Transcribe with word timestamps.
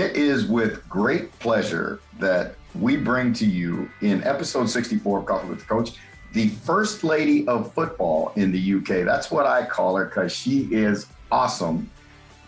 It 0.00 0.16
is 0.16 0.46
with 0.46 0.88
great 0.88 1.30
pleasure 1.40 2.00
that 2.20 2.54
we 2.74 2.96
bring 2.96 3.34
to 3.34 3.44
you 3.44 3.90
in 4.00 4.24
episode 4.24 4.70
64 4.70 5.18
of 5.18 5.26
Coffee 5.26 5.48
with 5.50 5.58
the 5.58 5.66
Coach 5.66 5.90
the 6.32 6.48
first 6.48 7.04
lady 7.04 7.46
of 7.46 7.74
football 7.74 8.32
in 8.34 8.50
the 8.50 8.76
UK. 8.76 9.04
That's 9.04 9.30
what 9.30 9.44
I 9.44 9.66
call 9.66 9.96
her 9.96 10.06
because 10.06 10.32
she 10.32 10.60
is 10.72 11.06
awesome. 11.30 11.90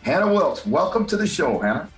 Hannah 0.00 0.32
Wilkes, 0.32 0.64
welcome 0.64 1.04
to 1.08 1.18
the 1.18 1.26
show, 1.26 1.58
Hannah. 1.58 1.90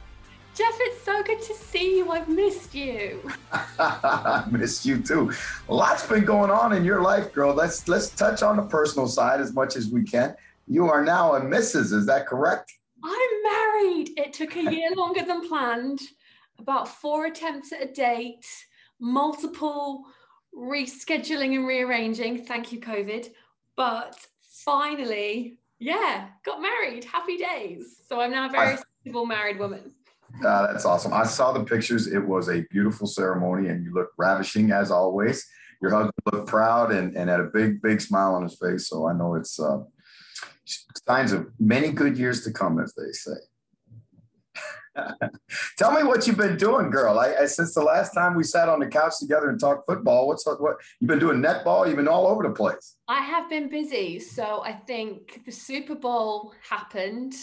Jeff, 0.57 0.75
it's 0.81 1.05
so 1.05 1.23
good 1.23 1.41
to 1.43 1.55
see 1.55 1.99
you. 1.99 2.11
I've 2.11 2.29
missed 2.29 2.75
you. 2.75 3.31
I 3.53 4.49
missed 4.51 4.85
you 4.85 5.01
too. 5.03 5.33
Lots 5.69 6.05
been 6.05 6.25
going 6.25 6.51
on 6.51 6.73
in 6.73 6.85
your 6.85 7.01
life, 7.01 7.33
girl. 7.33 7.55
Let's 7.55 7.87
let's 7.87 8.11
touch 8.11 8.43
on 8.43 8.57
the 8.57 8.63
personal 8.63 9.07
side 9.07 9.41
as 9.41 9.53
much 9.53 9.77
as 9.77 9.89
we 9.89 10.03
can. 10.03 10.35
You 10.67 10.89
are 10.89 11.05
now 11.05 11.37
a 11.37 11.41
Mrs. 11.41 11.93
Is 11.93 12.07
that 12.07 12.27
correct? 12.27 12.73
I'm 13.05 13.43
married. 13.45 13.94
Took 14.35 14.57
a 14.57 14.63
year 14.63 14.91
longer 14.97 15.25
than 15.25 15.47
planned. 15.49 16.01
About 16.59 16.89
four 16.89 17.27
attempts 17.27 17.73
at 17.73 17.83
a 17.83 17.93
date, 17.93 18.45
multiple 19.01 20.05
rescheduling 20.53 21.55
and 21.55 21.69
rearranging. 21.69 22.45
Thank 22.45 22.73
you, 22.73 22.81
COVID. 22.81 23.29
But 23.77 24.17
finally, 24.65 25.59
yeah, 25.79 26.31
got 26.45 26.61
married. 26.61 27.05
Happy 27.05 27.37
days. 27.37 28.03
So 28.09 28.21
I'm 28.21 28.33
now 28.33 28.49
a 28.49 28.51
very 28.51 28.77
stable 29.03 29.25
married 29.25 29.61
woman. 29.61 29.95
Uh, 30.45 30.73
that's 30.73 30.85
awesome. 30.85 31.13
I 31.13 31.25
saw 31.25 31.53
the 31.53 31.63
pictures. 31.63 32.09
It 32.09 32.27
was 32.27 32.49
a 32.49 32.63
beautiful 32.71 33.07
ceremony, 33.07 33.69
and 33.69 33.85
you 33.85 33.95
look 33.95 34.09
ravishing 34.19 34.73
as 34.73 34.91
always. 34.91 35.47
Your 35.81 35.93
husband 35.93 36.13
looked 36.33 36.49
proud 36.49 36.91
and, 36.91 37.15
and 37.17 37.31
had 37.31 37.39
a 37.39 37.51
big, 37.55 37.81
big 37.83 38.01
smile 38.01 38.35
on 38.35 38.43
his 38.43 38.57
face. 38.59 38.89
So 38.89 39.07
I 39.07 39.13
know 39.13 39.37
it's 39.37 39.61
uh, 39.61 39.83
signs 41.07 41.33
of 41.33 41.47
many 41.61 41.93
good 41.93 42.19
years 42.19 42.43
to 42.45 42.53
come, 42.53 42.81
as 42.81 42.95
they 42.95 43.13
say. 43.13 43.37
Tell 45.79 45.93
me 45.93 46.03
what 46.03 46.27
you've 46.27 46.37
been 46.37 46.57
doing, 46.57 46.91
girl. 46.91 47.19
I, 47.19 47.35
I, 47.35 47.47
since 47.47 47.75
the 47.75 47.83
last 47.83 48.13
time 48.13 48.35
we 48.35 48.45
sat 48.45 48.69
on 48.69 48.81
the 48.81 48.87
couch 48.87 49.15
together 49.21 49.51
and 49.51 49.59
talked 49.59 49.87
football, 49.87 50.29
what's 50.29 50.47
what 50.47 50.77
you've 51.01 51.09
been 51.09 51.19
doing? 51.19 51.43
Netball? 51.43 51.87
You've 51.87 51.97
been 51.97 52.09
all 52.09 52.27
over 52.27 52.43
the 52.43 52.55
place. 52.55 52.97
I 53.09 53.21
have 53.21 53.49
been 53.51 53.69
busy. 53.69 54.21
So 54.21 54.63
I 54.65 54.73
think 54.73 55.43
the 55.45 55.53
Super 55.53 55.95
Bowl 55.95 56.53
happened, 56.69 57.35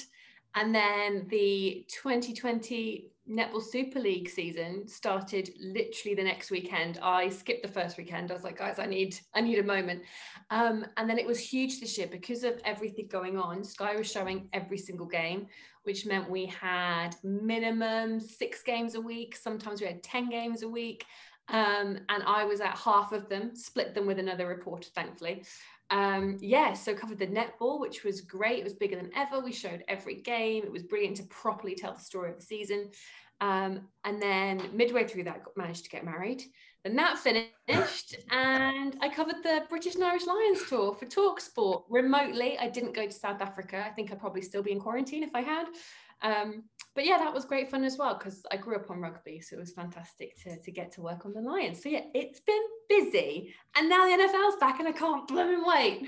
and 0.56 0.74
then 0.74 1.28
the 1.30 1.86
2020 1.90 3.11
Netball 3.32 3.64
Super 3.64 4.00
League 4.00 4.30
season 4.30 4.86
started 4.88 5.52
literally 5.58 6.16
the 6.16 6.24
next 6.24 6.52
weekend. 6.52 7.00
I 7.02 7.30
skipped 7.30 7.64
the 7.64 7.72
first 7.72 7.98
weekend. 7.98 8.30
I 8.30 8.34
was 8.34 8.44
like, 8.44 8.58
guys, 8.58 8.78
I 8.78 8.86
need 8.86 9.18
I 9.34 9.40
need 9.40 9.60
a 9.60 9.64
moment. 9.64 10.04
Um, 10.50 10.86
and 10.98 11.10
then 11.10 11.18
it 11.18 11.26
was 11.26 11.40
huge 11.40 11.80
this 11.80 11.98
year 11.98 12.08
because 12.08 12.44
of 12.44 12.60
everything 12.66 13.08
going 13.08 13.38
on. 13.38 13.64
Sky 13.64 13.96
was 13.96 14.12
showing 14.12 14.50
every 14.52 14.78
single 14.78 15.06
game, 15.06 15.48
which 15.84 16.06
meant 16.06 16.30
we 16.30 16.48
had 16.48 17.12
minimum 17.24 18.20
six 18.20 18.64
games 18.64 18.96
a 18.96 19.02
week. 19.02 19.38
Sometimes 19.38 19.80
we 19.80 19.88
had 19.88 20.04
10 20.04 20.30
games 20.30 20.64
a 20.64 20.68
week. 20.68 21.06
Um, 21.48 22.00
and 22.10 22.24
I 22.26 22.44
was 22.46 22.62
at 22.62 22.78
half 22.78 23.12
of 23.12 23.28
them, 23.28 23.56
split 23.56 23.94
them 23.94 24.06
with 24.06 24.20
another 24.20 24.48
reporter, 24.48 24.90
thankfully. 24.94 25.44
Um, 25.92 26.38
yeah, 26.40 26.74
so 26.74 26.96
covered 26.96 27.20
the 27.20 27.28
netball, 27.28 27.80
which 27.80 28.04
was 28.04 28.22
great. 28.22 28.60
It 28.60 28.64
was 28.64 28.74
bigger 28.74 28.96
than 28.96 29.12
ever. 29.16 29.42
We 29.42 29.52
showed 29.52 29.84
every 29.88 30.22
game. 30.22 30.64
It 30.64 30.72
was 30.72 30.84
brilliant 30.84 31.18
to 31.18 31.24
properly 31.24 31.76
tell 31.76 31.94
the 31.94 32.00
story 32.00 32.32
of 32.32 32.38
the 32.38 32.46
season. 32.46 32.90
Um, 33.42 33.88
and 34.06 34.22
then 34.22 34.62
midway 34.74 35.06
through 35.06 35.26
that, 35.26 35.44
got, 35.44 35.58
managed 35.58 35.84
to 35.84 35.90
get 35.90 36.06
married. 36.06 36.44
Then 36.84 36.96
that 36.96 37.20
finished, 37.20 38.16
and 38.32 38.96
I 39.02 39.10
covered 39.10 39.44
the 39.44 39.66
British 39.70 39.96
and 39.96 40.04
Irish 40.04 40.26
Lions 40.26 40.62
tour 40.68 40.96
for 40.96 41.06
Talksport 41.06 41.84
remotely. 41.90 42.58
I 42.58 42.70
didn't 42.70 42.96
go 42.96 43.06
to 43.06 43.12
South 43.12 43.42
Africa. 43.42 43.84
I 43.86 43.90
think 43.90 44.12
I'd 44.12 44.20
probably 44.20 44.42
still 44.42 44.64
be 44.64 44.72
in 44.72 44.80
quarantine 44.80 45.24
if 45.24 45.36
I 45.36 45.42
had. 45.42 45.68
Um, 46.22 46.64
but 46.94 47.06
yeah, 47.06 47.18
that 47.18 47.34
was 47.34 47.46
great 47.46 47.72
fun 47.72 47.84
as 47.84 47.98
well 47.98 48.16
because 48.16 48.44
I 48.52 48.58
grew 48.58 48.76
up 48.76 48.92
on 48.92 49.00
rugby, 49.00 49.40
so 49.40 49.56
it 49.56 49.60
was 49.60 49.72
fantastic 49.72 50.36
to, 50.44 50.60
to 50.60 50.72
get 50.72 50.92
to 50.94 51.02
work 51.02 51.26
on 51.26 51.34
the 51.34 51.42
Lions. 51.42 51.82
So 51.82 51.90
yeah, 51.90 52.02
it's 52.14 52.42
been 52.42 52.62
busy, 52.90 53.54
and 53.76 53.90
now 53.90 54.06
the 54.06 54.24
NFL's 54.24 54.58
back, 54.60 54.80
and 54.80 54.88
I 54.88 54.92
can't 54.92 55.28
blooming 55.28 55.64
wait. 55.66 56.06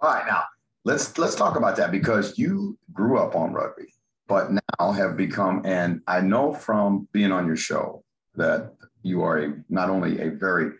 All 0.00 0.10
right, 0.10 0.26
now 0.26 0.44
let's 0.84 1.18
let's 1.18 1.34
talk 1.34 1.56
about 1.56 1.76
that 1.76 1.90
because 1.90 2.38
you 2.38 2.78
grew 2.92 3.18
up 3.18 3.36
on 3.36 3.52
rugby, 3.52 3.92
but 4.26 4.50
now 4.52 4.90
have 4.90 5.16
become, 5.16 5.62
and 5.64 6.00
I 6.06 6.20
know 6.20 6.52
from 6.54 7.06
being 7.12 7.30
on 7.30 7.46
your 7.46 7.56
show 7.56 8.02
that 8.36 8.72
you 9.02 9.22
are 9.22 9.38
a 9.38 9.54
not 9.68 9.90
only 9.90 10.20
a 10.20 10.30
very 10.30 10.72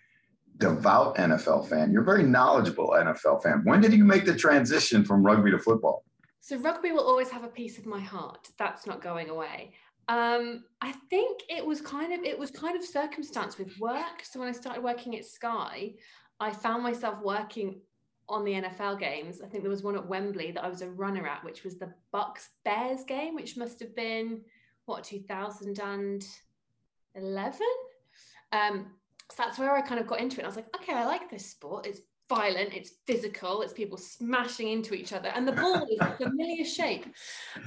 devout 0.56 1.16
NFL 1.16 1.68
fan, 1.68 1.92
you're 1.92 2.02
a 2.02 2.06
very 2.06 2.22
knowledgeable 2.22 2.90
NFL 2.90 3.42
fan. 3.42 3.62
When 3.64 3.80
did 3.80 3.92
you 3.92 4.04
make 4.04 4.24
the 4.24 4.34
transition 4.34 5.04
from 5.04 5.22
rugby 5.22 5.50
to 5.50 5.58
football? 5.58 6.04
So 6.40 6.56
rugby 6.56 6.92
will 6.92 7.06
always 7.06 7.30
have 7.30 7.44
a 7.44 7.48
piece 7.48 7.78
of 7.78 7.86
my 7.86 8.00
heart. 8.00 8.48
That's 8.58 8.86
not 8.86 9.02
going 9.02 9.28
away. 9.28 9.72
Um, 10.08 10.64
I 10.80 10.92
think 11.10 11.42
it 11.48 11.64
was 11.64 11.80
kind 11.80 12.12
of 12.12 12.24
it 12.24 12.38
was 12.38 12.50
kind 12.50 12.76
of 12.76 12.84
circumstance 12.84 13.58
with 13.58 13.78
work. 13.78 14.24
So 14.24 14.40
when 14.40 14.48
I 14.48 14.52
started 14.52 14.82
working 14.82 15.16
at 15.16 15.24
Sky, 15.24 15.94
I 16.40 16.50
found 16.50 16.82
myself 16.82 17.20
working 17.22 17.80
on 18.28 18.44
the 18.44 18.52
NFL 18.52 18.98
games. 18.98 19.42
I 19.42 19.46
think 19.46 19.62
there 19.62 19.70
was 19.70 19.82
one 19.82 19.96
at 19.96 20.06
Wembley 20.06 20.52
that 20.52 20.64
I 20.64 20.68
was 20.68 20.82
a 20.82 20.90
runner 20.90 21.26
at, 21.26 21.44
which 21.44 21.64
was 21.64 21.78
the 21.78 21.92
Bucs 22.14 22.48
Bears 22.64 23.04
game, 23.04 23.34
which 23.34 23.56
must 23.56 23.80
have 23.80 23.94
been 23.94 24.42
what 24.86 25.04
2011. 25.04 27.60
Um, 28.52 28.86
so 29.30 29.36
that's 29.36 29.58
where 29.58 29.76
I 29.76 29.80
kind 29.80 30.00
of 30.00 30.06
got 30.06 30.20
into 30.20 30.40
it. 30.40 30.44
I 30.44 30.46
was 30.46 30.56
like, 30.56 30.74
okay, 30.76 30.94
I 30.94 31.04
like 31.04 31.30
this 31.30 31.46
sport. 31.46 31.86
It's 31.86 32.00
violent, 32.30 32.72
it's 32.72 32.92
physical, 33.06 33.60
it's 33.60 33.74
people 33.74 33.98
smashing 33.98 34.68
into 34.68 34.94
each 34.94 35.12
other, 35.12 35.28
and 35.34 35.46
the 35.46 35.52
ball 35.52 35.86
is 35.90 36.00
a 36.00 36.16
familiar 36.16 36.64
shape. 36.64 37.04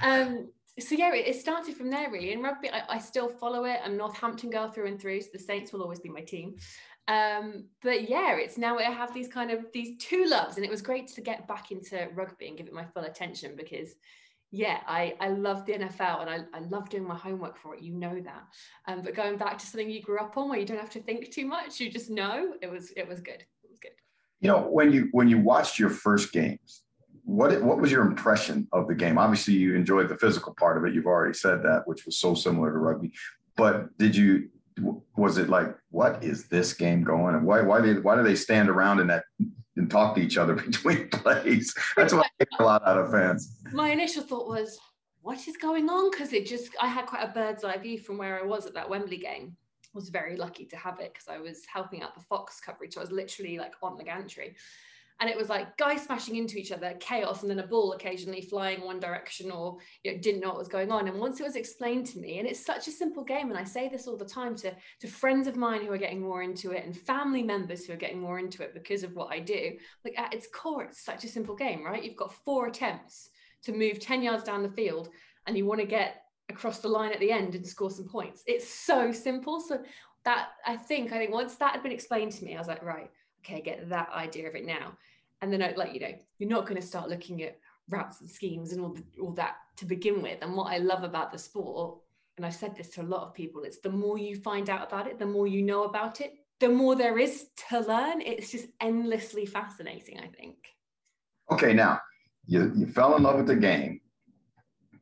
Um, 0.02 0.50
so 0.80 0.96
yeah, 0.96 1.14
it, 1.14 1.28
it, 1.28 1.36
started 1.36 1.76
from 1.76 1.92
there 1.92 2.10
really. 2.10 2.32
In 2.32 2.42
rugby, 2.42 2.72
I, 2.72 2.96
I, 2.96 2.98
still 2.98 3.30
follow 3.30 3.66
it. 3.66 3.80
I'm 3.86 3.96
Northampton 3.96 4.50
girl 4.50 4.72
through 4.72 4.88
and 4.88 5.00
through, 5.00 5.22
so 5.22 5.28
the 5.32 5.38
Saints 5.38 5.72
will 5.72 5.84
always 5.84 6.00
be 6.00 6.10
my 6.10 6.22
team. 6.22 6.56
Um, 7.08 7.66
but 7.84 8.10
yeah, 8.10 8.38
it's 8.38 8.58
now 8.58 8.80
I 8.80 8.84
have 8.84 9.14
these 9.14 9.28
kind 9.28 9.52
of 9.52 9.66
these 9.74 9.98
two 10.00 10.26
loves, 10.26 10.56
and 10.56 10.66
it 10.66 10.72
was 10.72 10.82
great 10.82 11.08
to 11.10 11.22
get 11.22 11.48
back 11.48 11.72
into 11.72 12.08
rugby 12.16 12.48
and 12.48 12.58
give 12.58 12.68
it 12.68 12.74
my 12.74 12.86
full 12.86 13.04
attention 13.04 13.56
because 13.56 13.94
yeah, 14.56 14.82
I, 14.88 15.16
I 15.20 15.30
love 15.30 15.66
the 15.66 15.74
NFL 15.74 16.22
and 16.22 16.30
I, 16.30 16.38
I 16.54 16.60
love 16.60 16.88
doing 16.88 17.08
my 17.08 17.16
homework 17.16 17.58
for 17.58 17.74
it. 17.74 17.82
You 17.82 17.92
know 17.92 18.22
that. 18.22 18.44
Um, 18.88 19.02
but 19.02 19.16
going 19.16 19.36
back 19.36 19.58
to 19.58 19.66
something 19.66 19.90
you 19.90 20.00
grew 20.00 20.20
up 20.20 20.38
on 20.38 20.48
where 20.48 20.60
you 20.60 20.66
don't 20.66 20.80
have 20.80 20.92
to 20.92 21.02
think 21.02 21.32
too 21.32 21.48
much, 21.48 21.80
you 21.80 21.90
just 21.90 22.12
know 22.12 22.54
it 22.62 22.70
was 22.70 22.92
it 22.96 23.08
was 23.08 23.20
good. 23.20 23.44
You 24.44 24.50
know, 24.50 24.62
when 24.62 24.92
you 24.92 25.08
when 25.12 25.28
you 25.30 25.40
watched 25.40 25.80
your 25.80 25.90
first 25.90 26.32
games, 26.34 26.84
what 27.24 27.62
what 27.62 27.80
was 27.80 27.92
your 27.92 28.06
impression 28.06 28.68
of 28.72 28.88
the 28.88 28.96
game? 28.96 29.18
Obviously, 29.18 29.54
you 29.54 29.76
enjoyed 29.76 30.10
the 30.10 30.18
physical 30.18 30.54
part 30.54 30.78
of 30.78 30.86
it. 30.86 30.94
You've 30.94 31.08
already 31.08 31.34
said 31.34 31.64
that, 31.64 31.88
which 31.88 32.06
was 32.06 32.18
so 32.18 32.36
similar 32.36 32.72
to 32.72 32.78
rugby. 32.78 33.12
But 33.56 33.98
did 33.98 34.16
you 34.16 34.50
was 35.16 35.38
it 35.38 35.50
like 35.50 35.76
what 35.92 36.24
is 36.24 36.48
this 36.48 36.74
game 36.74 37.04
going 37.04 37.36
and 37.36 37.46
why 37.46 37.62
why 37.62 37.80
did 37.80 38.04
why 38.04 38.16
do 38.16 38.24
they 38.24 38.36
stand 38.36 38.70
around 38.70 39.00
in 39.00 39.08
that 39.08 39.24
and 39.76 39.90
talk 39.90 40.16
to 40.16 40.22
each 40.22 40.38
other 40.38 40.54
between 40.68 41.10
plays. 41.10 41.74
That's 41.96 42.14
what 42.14 42.26
I 42.26 42.30
get 42.40 42.50
a 42.60 42.64
lot 42.64 42.86
out 42.88 42.98
of 42.98 43.12
fans. 43.12 43.60
My 43.72 43.92
initial 43.92 44.24
thought 44.24 44.48
was, 44.48 44.80
what 45.22 45.48
is 45.48 45.58
going 45.58 45.90
on? 45.90 46.12
Because 46.12 46.34
it 46.34 46.46
just, 46.46 46.72
I 46.82 46.88
had 46.88 47.06
quite 47.06 47.24
a 47.24 47.34
bird's 47.34 47.64
eye 47.64 47.78
view 47.78 47.98
from 47.98 48.18
where 48.18 48.40
I 48.40 48.46
was 48.46 48.66
at 48.66 48.74
that 48.74 48.90
Wembley 48.90 49.18
game. 49.18 49.56
Was 49.94 50.10
very 50.10 50.36
lucky 50.36 50.66
to 50.66 50.78
have 50.78 51.00
it 51.00 51.14
because 51.14 51.28
I 51.28 51.40
was 51.40 51.66
helping 51.66 52.02
out 52.02 52.16
the 52.16 52.22
Fox 52.22 52.60
coverage. 52.60 52.94
So 52.94 53.02
I 53.02 53.04
was 53.04 53.12
literally 53.12 53.58
like 53.58 53.74
on 53.82 53.98
the 53.98 54.04
gantry 54.04 54.56
and 55.20 55.30
it 55.30 55.38
was 55.38 55.50
like 55.50 55.78
guys 55.78 56.04
smashing 56.04 56.36
into 56.36 56.58
each 56.58 56.72
other 56.72 56.94
chaos 57.00 57.42
and 57.42 57.50
then 57.50 57.60
a 57.60 57.68
ball 57.68 57.94
occasionally 57.94 58.42
flying 58.42 58.82
one 58.82 59.00
direction 59.00 59.52
or 59.52 59.78
you 60.04 60.12
know 60.12 60.18
didn't 60.20 60.42
know 60.42 60.50
what 60.50 60.58
was 60.58 60.68
going 60.68 60.92
on 60.92 61.08
and 61.08 61.20
once 61.20 61.40
it 61.40 61.44
was 61.44 61.56
explained 61.56 62.06
to 62.06 62.20
me 62.20 62.40
and 62.40 62.48
it's 62.48 62.66
such 62.66 62.88
a 62.88 62.92
simple 62.92 63.24
game 63.24 63.50
and 63.50 63.58
i 63.58 63.64
say 63.64 63.88
this 63.88 64.08
all 64.08 64.18
the 64.18 64.26
time 64.26 64.56
to 64.56 64.74
to 65.00 65.08
friends 65.08 65.48
of 65.48 65.56
mine 65.56 65.86
who 65.86 65.92
are 65.92 65.98
getting 65.98 66.22
more 66.22 66.44
into 66.44 66.72
it 66.72 66.86
and 66.86 66.98
family 66.98 67.44
members 67.44 67.86
who 67.86 67.94
are 67.94 67.98
getting 67.98 68.20
more 68.20 68.40
into 68.40 68.64
it 68.64 68.74
because 68.74 69.04
of 69.04 69.16
what 69.16 69.32
i 69.32 69.40
do 69.40 69.72
like 70.04 70.18
at 70.18 70.34
its 70.34 70.48
core 70.48 70.84
it's 70.84 71.04
such 71.04 71.24
a 71.24 71.30
simple 71.30 71.56
game 71.56 71.86
right 71.86 72.04
you've 72.04 72.16
got 72.16 72.34
four 72.34 72.68
attempts 72.68 73.30
to 73.62 73.72
move 73.72 74.00
10 74.00 74.24
yards 74.24 74.44
down 74.44 74.64
the 74.64 74.70
field 74.70 75.10
and 75.48 75.58
you 75.58 75.66
want 75.66 75.80
to 75.80 75.88
get 75.88 76.23
across 76.54 76.80
the 76.80 76.88
line 76.88 77.12
at 77.12 77.20
the 77.20 77.32
end 77.32 77.56
and 77.56 77.66
score 77.66 77.92
some 77.92 78.08
points 78.08 78.44
it's 78.48 78.68
so 78.68 79.12
simple 79.12 79.60
so 79.60 79.82
that 80.24 80.50
i 80.66 80.76
think 80.76 81.12
i 81.12 81.18
think 81.18 81.32
once 81.32 81.56
that 81.56 81.74
had 81.74 81.84
been 81.84 81.92
explained 81.92 82.32
to 82.32 82.46
me 82.46 82.56
i 82.56 82.60
was 82.60 82.68
like 82.68 82.84
right 82.84 83.10
okay, 83.44 83.62
get 83.62 83.90
that 83.90 84.10
idea 84.14 84.48
of 84.48 84.56
it 84.56 84.66
now. 84.66 84.94
And 85.42 85.52
then, 85.52 85.62
I, 85.62 85.74
like, 85.76 85.94
you 85.94 86.00
know, 86.00 86.14
you're 86.38 86.50
not 86.50 86.66
going 86.66 86.80
to 86.80 86.88
start 86.88 87.10
looking 87.10 87.44
at 87.44 87.60
routes 87.90 88.22
and 88.22 88.30
schemes 88.30 88.72
and 88.72 88.82
all, 88.82 88.94
the, 88.94 89.04
all 89.22 89.32
that 89.34 89.56
to 89.78 89.86
begin 89.86 90.22
with. 90.22 90.40
And 90.42 90.56
what 90.56 90.72
I 90.72 90.78
love 90.78 91.04
about 91.04 91.32
the 91.32 91.38
sport, 91.38 91.98
and 92.38 92.46
I've 92.46 92.56
said 92.56 92.76
this 92.76 92.90
to 92.90 93.02
a 93.02 93.04
lot 93.04 93.24
of 93.24 93.34
people, 93.34 93.64
it's 93.64 93.80
the 93.80 93.90
more 93.90 94.18
you 94.18 94.38
find 94.38 94.70
out 94.70 94.88
about 94.88 95.08
it, 95.08 95.20
the 95.20 95.26
more 95.26 95.48
you 95.48 95.62
know 95.62 95.84
about 95.84 96.22
it, 96.22 96.34
the 96.60 96.70
more 96.70 96.96
there 96.96 97.20
is 97.20 97.48
to 97.70 97.82
learn. 97.82 98.22
It's 98.22 98.52
just 98.52 98.68
endlessly 98.80 99.46
fascinating, 99.46 100.20
I 100.20 100.28
think. 100.28 100.56
Okay, 101.52 101.74
now 101.74 102.00
you, 102.46 102.72
you 102.74 102.88
fell 102.88 103.18
in 103.18 103.24
love 103.24 103.36
with 103.36 103.48
the 103.48 103.56
game, 103.56 104.00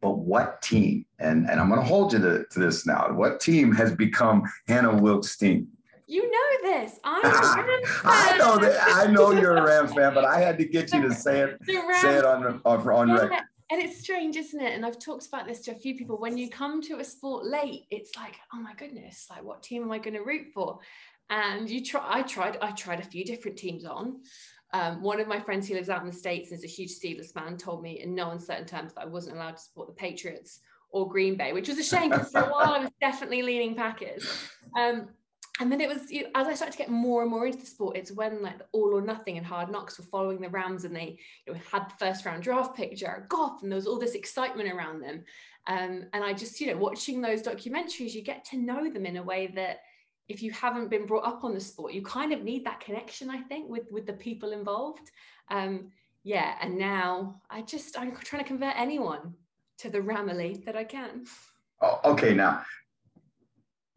but 0.02 0.18
what 0.18 0.62
team? 0.62 1.06
And, 1.20 1.50
and 1.50 1.60
I'm 1.60 1.70
going 1.70 1.80
to 1.80 1.86
hold 1.86 2.14
you 2.14 2.20
to, 2.20 2.46
to 2.50 2.60
this 2.60 2.86
now. 2.86 3.12
What 3.14 3.40
team 3.40 3.72
has 3.76 3.94
become 3.94 4.44
Hannah 4.68 4.96
Wilkes' 4.96 5.38
team? 5.38 5.68
You 6.08 6.30
know 6.30 6.72
this. 6.72 7.00
I'm 7.06 7.24
a 7.24 7.30
Rams 7.30 7.88
I 8.04 8.38
know 8.38 8.58
that. 8.58 8.84
I 8.96 9.08
know 9.08 9.32
you're 9.32 9.56
a 9.56 9.64
Rams 9.64 9.94
fan, 9.94 10.14
but 10.14 10.26
I 10.26 10.40
had 10.42 10.58
to 10.58 10.66
get 10.66 10.92
you 10.94 11.08
to 11.08 11.14
say 11.14 11.40
it. 11.40 11.58
Say 12.02 12.18
it 12.18 12.26
on 12.26 12.44
on, 12.46 12.62
on 12.66 13.12
record. 13.12 13.32
and 13.72 13.82
it's 13.82 14.02
strange, 14.02 14.36
isn't 14.36 14.60
it? 14.60 14.74
And 14.74 14.86
I've 14.86 15.00
talked 15.00 15.28
about 15.28 15.48
this 15.48 15.62
to 15.62 15.72
a 15.72 15.76
few 15.76 15.96
people. 15.96 16.18
When 16.18 16.38
you 16.38 16.50
come 16.50 16.82
to 16.82 17.00
a 17.00 17.04
sport 17.04 17.46
late, 17.46 17.86
it's 17.92 18.18
like, 18.18 18.36
oh 18.54 18.60
my 18.60 18.74
goodness, 18.74 19.28
like 19.30 19.44
what 19.44 19.64
team 19.64 19.84
am 19.84 19.92
I 19.92 20.00
going 20.00 20.16
to 20.16 20.22
root 20.22 20.48
for? 20.54 20.80
And 21.30 21.70
you 21.70 21.82
try. 21.82 22.04
I 22.06 22.24
tried. 22.24 22.58
I 22.62 22.72
tried 22.72 23.00
a 23.00 23.04
few 23.04 23.24
different 23.24 23.58
teams 23.58 23.86
on. 23.86 24.20
Um, 24.74 25.02
one 25.02 25.20
of 25.20 25.28
my 25.28 25.40
friends 25.40 25.68
who 25.68 25.76
lives 25.76 25.90
out 25.90 26.02
in 26.02 26.08
the 26.08 26.14
states 26.14 26.52
and 26.52 26.58
is 26.58 26.64
a 26.64 26.68
huge 26.68 26.92
Steelers 26.92 27.34
fan 27.34 27.58
told 27.58 27.84
me 27.84 28.00
in 28.00 28.16
no 28.16 28.32
uncertain 28.32 28.66
terms 28.66 28.94
that 28.94 29.02
I 29.02 29.06
wasn't 29.06 29.36
allowed 29.36 29.58
to 29.58 29.62
support 29.62 29.88
the 29.88 29.94
Patriots 29.94 30.60
or 30.92 31.10
Green 31.10 31.36
Bay, 31.36 31.54
which 31.54 31.68
was 31.68 31.78
a 31.78 31.84
shame 31.84 32.10
because 32.10 32.32
for 32.32 32.42
a 32.42 32.50
while 32.50 32.74
I 32.74 32.80
was 32.80 32.92
definitely 33.02 33.42
leaning 33.42 33.76
Packers. 33.76 34.28
Um, 34.78 35.10
and 35.60 35.72
then 35.72 35.82
it 35.82 35.90
was 35.90 36.10
you 36.10 36.24
know, 36.24 36.30
as 36.36 36.48
I 36.48 36.54
started 36.54 36.72
to 36.72 36.78
get 36.78 36.90
more 36.90 37.22
and 37.22 37.30
more 37.30 37.46
into 37.46 37.60
the 37.60 37.66
sport, 37.66 37.98
it's 37.98 38.12
when 38.12 38.42
like 38.42 38.62
all 38.72 38.96
or 38.96 39.02
nothing 39.02 39.38
and 39.38 39.46
hard 39.46 39.70
knocks 39.70 40.00
were 40.00 40.06
following 40.06 40.42
the 40.42 40.50
Rams 40.50 40.86
and 40.86 40.96
they 40.96 41.20
you 41.46 41.54
know, 41.54 41.60
had 41.72 41.90
the 41.90 41.96
first 42.00 42.26
round 42.26 42.42
draft 42.42 42.76
pick, 42.76 42.96
Jared 42.96 43.30
Goff, 43.30 43.62
and 43.62 43.72
there 43.72 43.76
was 43.78 43.88
all 43.88 44.00
this 44.00 44.16
excitement 44.16 44.72
around 44.72 45.02
them. 45.02 45.24
Um, 45.68 46.06
and 46.14 46.24
I 46.24 46.34
just, 46.34 46.60
you 46.60 46.68
know, 46.68 46.78
watching 46.78 47.22
those 47.22 47.44
documentaries, 47.44 48.14
you 48.14 48.24
get 48.24 48.44
to 48.46 48.58
know 48.58 48.92
them 48.92 49.06
in 49.06 49.18
a 49.18 49.24
way 49.24 49.52
that 49.56 49.82
if 50.32 50.42
you 50.42 50.52
haven't 50.52 50.90
been 50.90 51.06
brought 51.06 51.26
up 51.26 51.44
on 51.44 51.54
the 51.54 51.60
sport, 51.60 51.94
you 51.94 52.02
kind 52.02 52.32
of 52.32 52.42
need 52.42 52.66
that 52.66 52.80
connection, 52.80 53.30
I 53.30 53.42
think, 53.42 53.70
with 53.70 53.92
with 53.92 54.06
the 54.06 54.14
people 54.14 54.54
involved. 54.54 55.12
Um, 55.50 55.92
yeah, 56.24 56.56
and 56.62 56.78
now 56.78 57.42
I 57.50 57.62
just 57.62 58.00
I'm 58.00 58.16
trying 58.16 58.42
to 58.42 58.48
convert 58.48 58.76
anyone 58.78 59.34
to 59.80 59.90
the 59.90 60.00
Ramily 60.00 60.64
that 60.66 60.76
I 60.76 60.86
can. 60.86 61.26
Oh, 61.82 62.00
okay, 62.06 62.34
now 62.34 62.64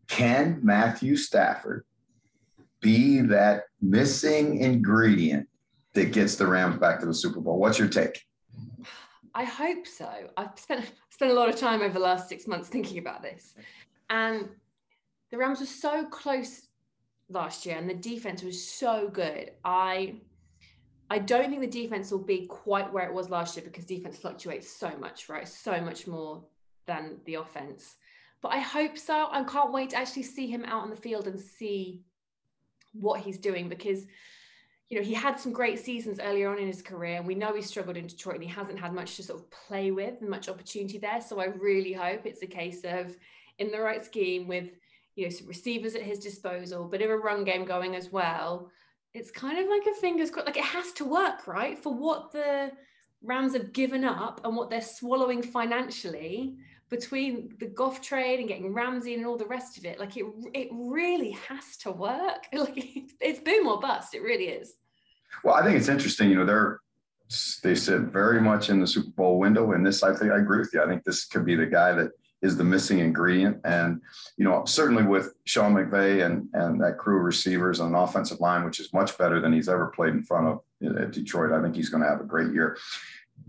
can 0.08 0.58
Matthew 0.62 1.16
Stafford 1.16 1.84
be 2.80 3.20
that 3.20 3.64
missing 3.80 4.58
ingredient 4.58 5.48
that 5.94 6.12
gets 6.12 6.34
the 6.36 6.46
Rams 6.46 6.78
back 6.78 7.00
to 7.00 7.06
the 7.06 7.14
Super 7.14 7.40
Bowl? 7.40 7.58
What's 7.58 7.78
your 7.78 7.88
take? 7.88 8.22
I 9.34 9.44
hope 9.44 9.86
so. 9.86 10.10
I've 10.36 10.58
spent 10.58 10.90
spent 11.10 11.30
a 11.30 11.34
lot 11.34 11.48
of 11.48 11.56
time 11.56 11.80
over 11.80 11.94
the 11.94 12.00
last 12.00 12.28
six 12.28 12.48
months 12.48 12.68
thinking 12.68 12.98
about 12.98 13.22
this, 13.22 13.54
and 14.10 14.48
the 15.34 15.38
Rams 15.38 15.60
were 15.60 15.66
so 15.66 16.04
close 16.04 16.68
last 17.28 17.66
year, 17.66 17.76
and 17.76 17.90
the 17.90 17.94
defense 17.94 18.42
was 18.42 18.62
so 18.66 19.08
good. 19.12 19.50
I 19.64 20.14
I 21.10 21.18
don't 21.18 21.50
think 21.50 21.60
the 21.60 21.82
defense 21.82 22.10
will 22.10 22.24
be 22.24 22.46
quite 22.46 22.92
where 22.92 23.06
it 23.06 23.12
was 23.12 23.28
last 23.28 23.56
year 23.56 23.64
because 23.64 23.84
defense 23.84 24.16
fluctuates 24.16 24.70
so 24.70 24.90
much, 24.98 25.28
right? 25.28 25.46
So 25.46 25.80
much 25.80 26.06
more 26.06 26.44
than 26.86 27.18
the 27.24 27.34
offense 27.34 27.96
but 28.44 28.52
I 28.52 28.58
hope 28.58 28.98
so. 28.98 29.28
I 29.30 29.42
can't 29.44 29.72
wait 29.72 29.90
to 29.90 29.96
actually 29.96 30.24
see 30.24 30.46
him 30.46 30.66
out 30.66 30.82
on 30.82 30.90
the 30.90 30.96
field 30.96 31.26
and 31.26 31.40
see 31.40 32.02
what 32.92 33.22
he's 33.22 33.38
doing 33.38 33.70
because 33.70 34.04
you 34.90 34.98
know 34.98 35.02
he 35.02 35.14
had 35.14 35.40
some 35.40 35.50
great 35.50 35.78
seasons 35.78 36.20
earlier 36.22 36.50
on 36.50 36.58
in 36.58 36.66
his 36.66 36.82
career 36.82 37.16
and 37.16 37.26
we 37.26 37.34
know 37.34 37.54
he 37.54 37.62
struggled 37.62 37.96
in 37.96 38.06
Detroit 38.06 38.34
and 38.34 38.44
he 38.44 38.50
hasn't 38.50 38.78
had 38.78 38.92
much 38.92 39.16
to 39.16 39.22
sort 39.22 39.40
of 39.40 39.50
play 39.50 39.92
with 39.92 40.20
and 40.20 40.28
much 40.28 40.50
opportunity 40.50 40.98
there 40.98 41.22
so 41.22 41.40
I 41.40 41.46
really 41.46 41.94
hope 41.94 42.26
it's 42.26 42.42
a 42.42 42.46
case 42.46 42.84
of 42.84 43.16
in 43.58 43.70
the 43.70 43.80
right 43.80 44.04
scheme 44.04 44.46
with 44.46 44.68
you 45.16 45.24
know 45.24 45.30
some 45.30 45.46
receivers 45.46 45.94
at 45.94 46.02
his 46.02 46.18
disposal 46.18 46.88
but 46.90 47.02
of 47.02 47.10
a 47.10 47.16
run 47.16 47.44
game 47.44 47.64
going 47.64 47.94
as 47.94 48.10
well 48.10 48.70
it's 49.12 49.30
kind 49.30 49.58
of 49.58 49.68
like 49.68 49.86
a 49.86 49.94
fingers 50.00 50.30
crossed 50.30 50.46
like 50.46 50.56
it 50.56 50.64
has 50.64 50.92
to 50.92 51.04
work 51.04 51.46
right 51.46 51.78
for 51.78 51.94
what 51.94 52.32
the 52.32 52.70
Rams 53.24 53.54
have 53.54 53.72
given 53.72 54.04
up 54.04 54.42
and 54.44 54.54
what 54.54 54.70
they're 54.70 54.82
swallowing 54.82 55.42
financially 55.42 56.56
between 56.90 57.54
the 57.58 57.66
Goff 57.66 58.00
trade 58.02 58.38
and 58.38 58.48
getting 58.48 58.72
Ramsey 58.72 59.14
and 59.14 59.26
all 59.26 59.38
the 59.38 59.46
rest 59.46 59.78
of 59.78 59.84
it, 59.84 59.98
like 59.98 60.16
it 60.16 60.26
it 60.52 60.68
really 60.72 61.32
has 61.48 61.76
to 61.78 61.90
work. 61.90 62.46
Like 62.52 62.76
it's 63.20 63.40
boom 63.40 63.66
or 63.66 63.80
bust. 63.80 64.14
It 64.14 64.22
really 64.22 64.48
is. 64.48 64.74
Well, 65.42 65.54
I 65.54 65.62
think 65.64 65.76
it's 65.76 65.88
interesting. 65.88 66.30
You 66.30 66.36
know, 66.36 66.46
they're 66.46 66.80
they 67.62 67.74
sit 67.74 68.02
very 68.02 68.40
much 68.40 68.68
in 68.68 68.78
the 68.80 68.86
Super 68.86 69.10
Bowl 69.10 69.38
window, 69.38 69.72
and 69.72 69.84
this 69.84 70.02
I 70.02 70.14
think 70.14 70.30
I 70.30 70.38
agree 70.38 70.58
with 70.58 70.72
you. 70.74 70.82
I 70.82 70.86
think 70.86 71.02
this 71.02 71.24
could 71.24 71.44
be 71.44 71.56
the 71.56 71.66
guy 71.66 71.92
that 71.92 72.10
is 72.44 72.56
the 72.56 72.64
missing 72.64 73.00
ingredient. 73.00 73.60
And 73.64 74.00
you 74.36 74.44
know, 74.44 74.64
certainly 74.66 75.02
with 75.02 75.34
Sean 75.44 75.74
McVay 75.74 76.24
and 76.24 76.48
and 76.52 76.80
that 76.80 76.98
crew 76.98 77.18
of 77.18 77.24
receivers 77.24 77.80
on 77.80 77.88
an 77.88 77.94
offensive 77.94 78.40
line, 78.40 78.64
which 78.64 78.78
is 78.78 78.92
much 78.92 79.18
better 79.18 79.40
than 79.40 79.52
he's 79.52 79.68
ever 79.68 79.88
played 79.88 80.14
in 80.14 80.22
front 80.22 80.46
of 80.46 80.60
at 80.96 81.10
Detroit. 81.10 81.52
I 81.52 81.62
think 81.62 81.74
he's 81.74 81.88
going 81.88 82.02
to 82.02 82.08
have 82.08 82.20
a 82.20 82.24
great 82.24 82.52
year 82.52 82.76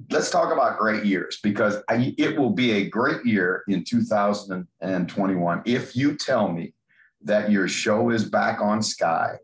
let's 0.09 0.29
talk 0.29 0.51
about 0.51 0.77
great 0.77 1.05
years 1.05 1.39
because 1.41 1.77
I, 1.89 2.13
it 2.17 2.37
will 2.37 2.49
be 2.49 2.71
a 2.71 2.89
great 2.89 3.25
year 3.25 3.63
in 3.67 3.83
2021 3.83 5.61
if 5.65 5.95
you 5.95 6.15
tell 6.15 6.51
me 6.51 6.73
that 7.21 7.51
your 7.51 7.67
show 7.67 8.09
is 8.09 8.25
back 8.25 8.61
on 8.61 8.81
Sky 8.81 9.37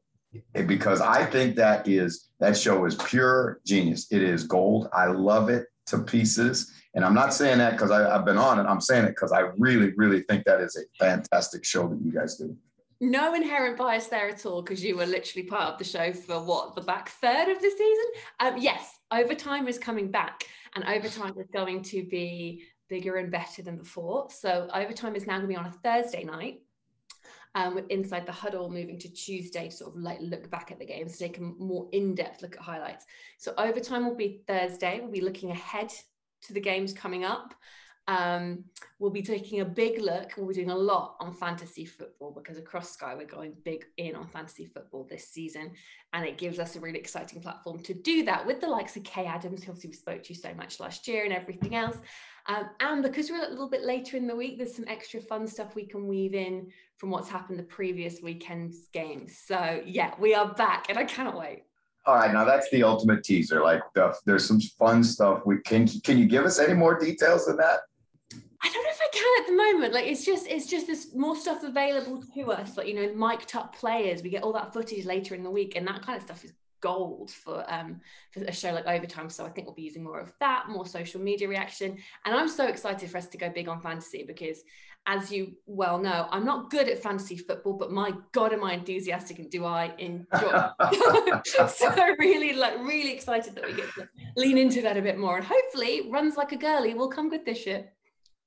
because 0.65 1.01
I 1.01 1.25
think 1.25 1.55
that 1.57 1.87
is 1.87 2.29
that 2.39 2.57
show 2.57 2.85
is 2.85 2.95
pure 2.95 3.59
genius. 3.65 4.07
It 4.11 4.21
is 4.21 4.43
gold. 4.43 4.87
I 4.93 5.07
love 5.07 5.49
it 5.49 5.67
to 5.87 5.99
pieces. 5.99 6.71
And 6.93 7.05
I'm 7.05 7.13
not 7.13 7.33
saying 7.33 7.59
that 7.59 7.71
because 7.71 7.89
I've 7.91 8.25
been 8.25 8.37
on 8.37 8.59
it. 8.59 8.69
I'm 8.69 8.81
saying 8.81 9.05
it 9.05 9.09
because 9.09 9.31
I 9.31 9.41
really, 9.57 9.93
really 9.95 10.21
think 10.23 10.43
that 10.45 10.59
is 10.59 10.75
a 10.75 11.03
fantastic 11.03 11.63
show 11.63 11.87
that 11.87 12.01
you 12.03 12.11
guys 12.11 12.35
do. 12.35 12.55
No 12.99 13.33
inherent 13.33 13.77
bias 13.77 14.07
there 14.07 14.29
at 14.29 14.45
all 14.45 14.61
because 14.61 14.83
you 14.83 14.97
were 14.97 15.05
literally 15.05 15.47
part 15.47 15.73
of 15.73 15.79
the 15.79 15.83
show 15.83 16.13
for 16.13 16.43
what 16.43 16.75
the 16.75 16.81
back 16.81 17.09
third 17.09 17.47
of 17.47 17.59
the 17.61 17.69
season. 17.69 18.05
Um, 18.39 18.57
yes, 18.57 18.99
overtime 19.11 19.67
is 19.67 19.79
coming 19.79 20.11
back 20.11 20.43
and 20.75 20.83
overtime 20.83 21.33
is 21.39 21.47
going 21.51 21.81
to 21.83 22.03
be 22.03 22.63
bigger 22.89 23.15
and 23.15 23.31
better 23.31 23.63
than 23.63 23.77
before. 23.77 24.27
So 24.29 24.67
overtime 24.73 25.15
is 25.15 25.25
now 25.25 25.37
going 25.37 25.43
to 25.43 25.47
be 25.47 25.55
on 25.55 25.65
a 25.65 25.71
Thursday 25.71 26.23
night. 26.23 26.61
Um, 27.53 27.81
inside 27.89 28.25
the 28.25 28.31
huddle 28.31 28.69
moving 28.69 28.97
to 28.99 29.09
Tuesday 29.09 29.67
to 29.67 29.75
sort 29.75 29.95
of 29.95 30.01
like 30.01 30.19
look 30.21 30.49
back 30.49 30.71
at 30.71 30.79
the 30.79 30.85
games, 30.85 31.17
take 31.17 31.37
a 31.37 31.41
more 31.41 31.89
in-depth 31.91 32.41
look 32.41 32.55
at 32.55 32.61
highlights. 32.61 33.05
So 33.39 33.53
overtime 33.57 34.05
will 34.07 34.15
be 34.15 34.41
Thursday. 34.47 34.99
We'll 35.01 35.11
be 35.11 35.19
looking 35.19 35.51
ahead 35.51 35.91
to 36.43 36.53
the 36.53 36.61
games 36.61 36.93
coming 36.93 37.23
up. 37.23 37.53
Um, 38.07 38.65
we'll 38.99 39.11
be 39.11 39.21
taking 39.21 39.61
a 39.61 39.65
big 39.65 40.01
look. 40.01 40.33
We'll 40.35 40.47
be 40.47 40.53
doing 40.53 40.71
a 40.71 40.75
lot 40.75 41.15
on 41.19 41.33
fantasy 41.33 41.85
football 41.85 42.31
because 42.31 42.57
across 42.57 42.91
Sky 42.91 43.15
we're 43.15 43.25
going 43.25 43.53
big 43.63 43.85
in 43.97 44.15
on 44.15 44.27
fantasy 44.27 44.65
football 44.65 45.07
this 45.09 45.27
season, 45.27 45.71
and 46.13 46.25
it 46.25 46.37
gives 46.37 46.59
us 46.59 46.75
a 46.75 46.79
really 46.79 46.99
exciting 46.99 47.41
platform 47.41 47.79
to 47.83 47.93
do 47.93 48.23
that 48.25 48.45
with 48.45 48.59
the 48.59 48.67
likes 48.67 48.95
of 48.97 49.03
Kay 49.03 49.25
Adams, 49.25 49.63
who 49.63 49.71
obviously 49.71 49.91
we 49.91 49.95
spoke 49.95 50.23
to 50.23 50.33
you 50.33 50.39
so 50.39 50.53
much 50.55 50.79
last 50.79 51.07
year, 51.07 51.23
and 51.23 51.33
everything 51.33 51.75
else. 51.75 51.97
Um, 52.47 52.69
and 52.79 53.03
because 53.03 53.29
we're 53.29 53.45
a 53.45 53.49
little 53.49 53.69
bit 53.69 53.83
later 53.83 54.17
in 54.17 54.25
the 54.25 54.35
week, 54.35 54.57
there's 54.57 54.75
some 54.75 54.87
extra 54.87 55.21
fun 55.21 55.47
stuff 55.47 55.75
we 55.75 55.85
can 55.85 56.07
weave 56.07 56.33
in 56.33 56.71
from 56.97 57.11
what's 57.11 57.29
happened 57.29 57.59
the 57.59 57.63
previous 57.63 58.21
weekend's 58.21 58.87
games. 58.91 59.37
So 59.45 59.81
yeah, 59.85 60.15
we 60.19 60.33
are 60.33 60.53
back, 60.55 60.87
and 60.89 60.97
I 60.97 61.05
cannot 61.05 61.37
wait. 61.37 61.63
All 62.05 62.15
right, 62.15 62.33
now 62.33 62.45
that's 62.45 62.69
the 62.71 62.83
ultimate 62.83 63.23
teaser. 63.23 63.61
Like 63.61 63.81
the, 63.93 64.13
there's 64.25 64.47
some 64.47 64.59
fun 64.59 65.03
stuff. 65.03 65.41
We 65.45 65.59
can 65.59 65.87
can 65.87 66.17
you 66.17 66.25
give 66.25 66.45
us 66.45 66.59
any 66.59 66.73
more 66.73 66.97
details 66.97 67.45
than 67.45 67.57
that? 67.57 67.81
I 68.63 68.69
don't 68.69 68.83
know 68.83 68.89
if 68.89 68.99
I 69.01 69.09
can 69.11 69.43
at 69.43 69.47
the 69.47 69.55
moment. 69.55 69.93
Like 69.93 70.07
it's 70.07 70.25
just 70.25 70.47
it's 70.47 70.65
just 70.65 70.87
this 70.87 71.13
more 71.13 71.35
stuff 71.35 71.63
available 71.63 72.23
to 72.35 72.51
us. 72.51 72.77
Like 72.77 72.87
you 72.87 72.95
know, 72.95 73.13
mic'd 73.13 73.55
up 73.55 73.75
players. 73.75 74.23
We 74.23 74.29
get 74.29 74.43
all 74.43 74.53
that 74.53 74.73
footage 74.73 75.05
later 75.05 75.35
in 75.35 75.43
the 75.43 75.51
week, 75.51 75.75
and 75.75 75.87
that 75.87 76.01
kind 76.01 76.17
of 76.17 76.23
stuff 76.23 76.43
is 76.43 76.53
gold 76.81 77.29
for 77.29 77.63
um 77.71 78.01
for 78.31 78.43
a 78.43 78.51
show 78.51 78.71
like 78.73 78.87
Overtime. 78.87 79.29
So 79.29 79.45
I 79.45 79.49
think 79.49 79.67
we'll 79.67 79.75
be 79.75 79.83
using 79.83 80.03
more 80.03 80.19
of 80.19 80.33
that, 80.39 80.69
more 80.69 80.87
social 80.87 81.21
media 81.21 81.47
reaction. 81.47 81.97
And 82.25 82.35
I'm 82.35 82.49
so 82.49 82.67
excited 82.67 83.09
for 83.09 83.17
us 83.19 83.27
to 83.27 83.37
go 83.37 83.49
big 83.49 83.67
on 83.67 83.79
fantasy 83.79 84.23
because 84.27 84.63
as 85.07 85.31
you 85.31 85.53
well 85.65 85.97
know, 85.97 86.27
I'm 86.31 86.45
not 86.45 86.69
good 86.69 86.87
at 86.87 87.01
fantasy 87.01 87.37
football, 87.37 87.73
but 87.73 87.91
my 87.91 88.13
God, 88.31 88.53
am 88.53 88.63
I 88.63 88.73
enthusiastic 88.73 89.39
and 89.39 89.49
do 89.49 89.65
I 89.65 89.93
enjoy? 89.97 90.69
so 91.67 92.15
really, 92.19 92.53
like, 92.53 92.77
really 92.79 93.11
excited 93.11 93.55
that 93.55 93.65
we 93.65 93.73
get 93.73 93.91
to 93.95 94.07
lean 94.37 94.57
into 94.57 94.81
that 94.83 94.97
a 94.97 95.01
bit 95.01 95.17
more, 95.17 95.37
and 95.37 95.45
hopefully, 95.45 96.09
runs 96.09 96.37
like 96.37 96.51
a 96.51 96.57
girly 96.57 96.93
will 96.93 97.09
come 97.09 97.29
good 97.29 97.45
this 97.45 97.65
year. 97.65 97.89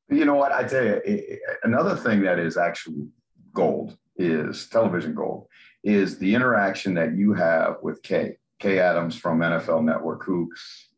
You 0.08 0.24
know 0.24 0.34
what? 0.34 0.52
I 0.52 0.64
tell 0.64 0.84
you, 0.84 1.00
it, 1.04 1.40
another 1.64 1.96
thing 1.96 2.22
that 2.22 2.38
is 2.38 2.56
actually 2.56 3.08
gold 3.52 3.96
is 4.16 4.68
television 4.68 5.14
gold 5.14 5.46
is 5.82 6.18
the 6.18 6.34
interaction 6.34 6.94
that 6.94 7.16
you 7.16 7.32
have 7.34 7.76
with 7.82 8.02
Kay, 8.02 8.36
Kay 8.58 8.78
Adams 8.78 9.16
from 9.16 9.40
NFL 9.40 9.84
Network, 9.84 10.24
who 10.24 10.50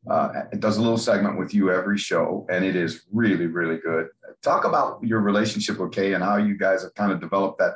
uh, 0.09 0.45
it 0.53 0.61
does 0.61 0.77
a 0.77 0.81
little 0.81 0.99
segment 0.99 1.39
with 1.39 1.55
you 1.55 1.71
every 1.71 1.99
show, 1.99 2.47
and 2.51 2.65
it 2.65 2.77
is 2.77 3.07
really, 3.13 3.47
really 3.47 3.79
good. 3.79 4.09
Talk 4.43 4.65
about 4.65 5.03
your 5.03 5.21
relationship 5.21 5.79
with 5.79 5.93
Kay 5.93 6.15
and 6.15 6.23
how 6.23 6.37
you 6.37 6.57
guys 6.57 6.83
have 6.83 6.95
kind 6.95 7.11
of 7.13 7.21
developed 7.21 7.59
that 7.59 7.75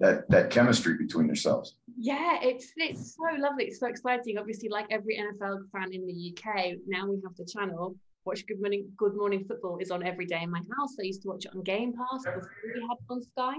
that 0.00 0.28
that 0.28 0.50
chemistry 0.50 0.96
between 0.96 1.26
yourselves. 1.26 1.76
Yeah, 1.98 2.38
it's 2.42 2.72
it's 2.76 3.16
so 3.16 3.36
lovely. 3.38 3.64
It's 3.64 3.80
so 3.80 3.86
exciting. 3.86 4.38
Obviously, 4.38 4.68
like 4.68 4.86
every 4.90 5.18
NFL 5.18 5.70
fan 5.72 5.92
in 5.92 6.06
the 6.06 6.34
UK, 6.34 6.76
now 6.86 7.06
we 7.06 7.20
have 7.24 7.36
the 7.36 7.44
channel 7.44 7.96
watch 8.24 8.46
Good 8.46 8.60
Morning 8.60 8.88
Good 8.96 9.16
Morning 9.16 9.44
Football 9.44 9.78
is 9.78 9.90
on 9.90 10.06
every 10.06 10.26
day 10.26 10.42
in 10.42 10.50
my 10.50 10.60
house. 10.76 10.96
I 11.00 11.04
used 11.04 11.22
to 11.22 11.28
watch 11.28 11.46
it 11.46 11.52
on 11.54 11.62
Game 11.62 11.92
Pass 11.92 12.24
before 12.24 12.50
we 12.74 12.80
had 12.80 12.96
on 13.08 13.22
Sky. 13.22 13.54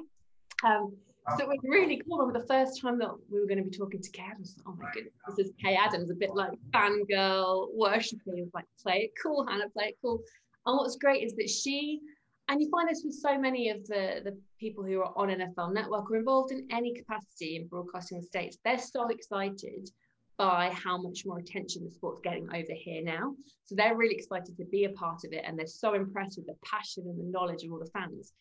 Um, 0.64 0.94
so 1.38 1.44
it 1.44 1.48
was 1.48 1.60
really 1.64 2.02
cool. 2.08 2.18
Remember 2.18 2.40
the 2.40 2.48
first 2.48 2.82
time 2.82 2.98
that 3.00 3.10
we 3.30 3.40
were 3.40 3.46
going 3.46 3.64
to 3.64 3.70
be 3.70 3.76
talking 3.76 4.02
to 4.02 4.10
Kay 4.12 4.24
Adams. 4.32 4.58
Oh 4.68 4.76
my 4.80 4.90
goodness, 4.94 5.14
this 5.38 5.48
is 5.48 5.54
Kay 5.64 5.76
Adams, 5.76 6.10
a 6.10 6.16
bit 6.16 6.34
like 6.34 6.52
fangirl 6.74 7.68
worshiping, 7.74 8.50
like 8.54 8.66
play 8.82 9.04
it 9.04 9.12
cool, 9.22 9.46
Hannah, 9.48 9.70
play 9.70 9.90
it 9.90 9.98
cool. 10.02 10.22
And 10.66 10.78
what's 10.78 10.96
great 10.96 11.24
is 11.24 11.34
that 11.36 11.50
she, 11.50 12.00
and 12.48 12.62
you 12.62 12.70
find 12.72 12.90
this 12.90 13.04
with 13.06 13.16
so 13.16 13.38
many 13.38 13.70
of 13.70 13.86
the 13.88 14.22
the 14.24 14.38
people 14.60 14.84
who 14.84 15.00
are 15.02 15.14
on 15.16 15.30
NFL 15.30 15.74
Network 15.74 16.10
or 16.10 16.18
involved 16.18 16.52
in 16.52 16.68
any 16.72 16.94
capacity 16.94 17.56
in 17.56 17.68
broadcasting 17.68 18.20
the 18.20 18.26
states, 18.26 18.58
they're 18.66 18.80
so 18.80 19.08
excited 19.10 19.90
by 20.38 20.72
how 20.72 20.98
much 20.98 21.24
more 21.24 21.38
attention 21.38 21.84
the 21.84 21.92
sport's 21.92 22.22
getting 22.22 22.48
over 22.48 22.74
here 22.74 23.04
now. 23.04 23.36
So 23.66 23.76
they're 23.76 23.96
really 23.96 24.16
excited 24.16 24.58
to 24.58 24.66
be 24.66 24.86
a 24.86 24.90
part 24.90 25.24
of 25.24 25.34
it 25.34 25.44
and 25.46 25.58
they're 25.58 25.68
so 25.68 25.94
impressed 25.94 26.38
with 26.38 26.48
the 26.48 26.56
passion 26.66 27.04
and 27.06 27.20
the 27.20 27.32
knowledge 27.32 27.64
of 27.64 27.72
all 27.72 27.78
the 27.78 27.92
fans. 27.92 28.34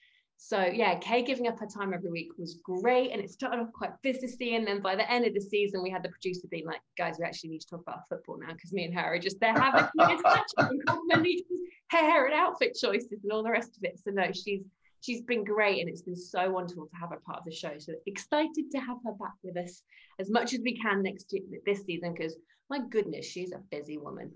So 0.42 0.64
yeah, 0.64 0.98
Kay 0.98 1.22
giving 1.22 1.48
up 1.48 1.60
her 1.60 1.66
time 1.66 1.92
every 1.92 2.10
week 2.10 2.30
was 2.38 2.60
great, 2.64 3.10
and 3.12 3.20
it 3.20 3.30
started 3.30 3.60
off 3.60 3.70
quite 3.74 3.92
businessy, 4.02 4.56
and 4.56 4.66
then 4.66 4.80
by 4.80 4.96
the 4.96 5.08
end 5.08 5.26
of 5.26 5.34
the 5.34 5.40
season, 5.40 5.82
we 5.82 5.90
had 5.90 6.02
the 6.02 6.08
producer 6.08 6.48
being 6.50 6.64
like, 6.66 6.80
"Guys, 6.96 7.16
we 7.18 7.26
actually 7.26 7.50
need 7.50 7.60
to 7.60 7.68
talk 7.68 7.82
about 7.82 8.08
football 8.08 8.38
now 8.38 8.54
because 8.54 8.72
me 8.72 8.84
and 8.84 8.94
her 8.94 9.14
are 9.14 9.18
just 9.18 9.38
there 9.38 9.52
having 9.52 9.86
hair 11.88 12.24
and 12.24 12.34
outfit 12.34 12.74
choices 12.74 13.22
and 13.22 13.30
all 13.30 13.42
the 13.42 13.50
rest 13.50 13.76
of 13.76 13.84
it." 13.84 14.00
So 14.02 14.12
no, 14.12 14.32
she's 14.32 14.62
she's 15.02 15.20
been 15.20 15.44
great, 15.44 15.82
and 15.82 15.90
it's 15.90 16.02
been 16.02 16.16
so 16.16 16.50
wonderful 16.50 16.86
to 16.86 16.96
have 16.96 17.10
her 17.10 17.20
part 17.24 17.40
of 17.40 17.44
the 17.44 17.54
show. 17.54 17.74
So 17.78 17.92
excited 18.06 18.70
to 18.72 18.78
have 18.78 18.96
her 19.04 19.12
back 19.12 19.34
with 19.44 19.58
us 19.58 19.82
as 20.18 20.30
much 20.30 20.54
as 20.54 20.60
we 20.60 20.74
can 20.74 21.02
next 21.02 21.34
year, 21.34 21.42
this 21.66 21.84
season 21.84 22.14
because 22.14 22.34
my 22.70 22.78
goodness, 22.88 23.26
she's 23.26 23.52
a 23.52 23.58
busy 23.70 23.98
woman. 23.98 24.32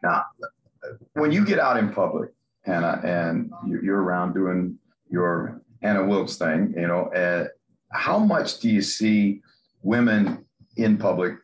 Now, 0.00 0.26
when 1.14 1.32
you 1.32 1.44
get 1.44 1.58
out 1.58 1.76
in 1.76 1.92
public, 1.92 2.30
Hannah, 2.64 3.00
and 3.02 3.50
you're 3.66 4.00
around 4.00 4.34
doing 4.34 4.78
your 5.10 5.62
Hannah 5.82 6.06
Wilkes 6.06 6.36
thing, 6.36 6.74
you 6.76 6.86
know, 6.86 7.06
uh, 7.06 7.48
how 7.90 8.18
much 8.18 8.60
do 8.60 8.68
you 8.68 8.82
see 8.82 9.42
women 9.82 10.44
in 10.76 10.96
public 10.98 11.34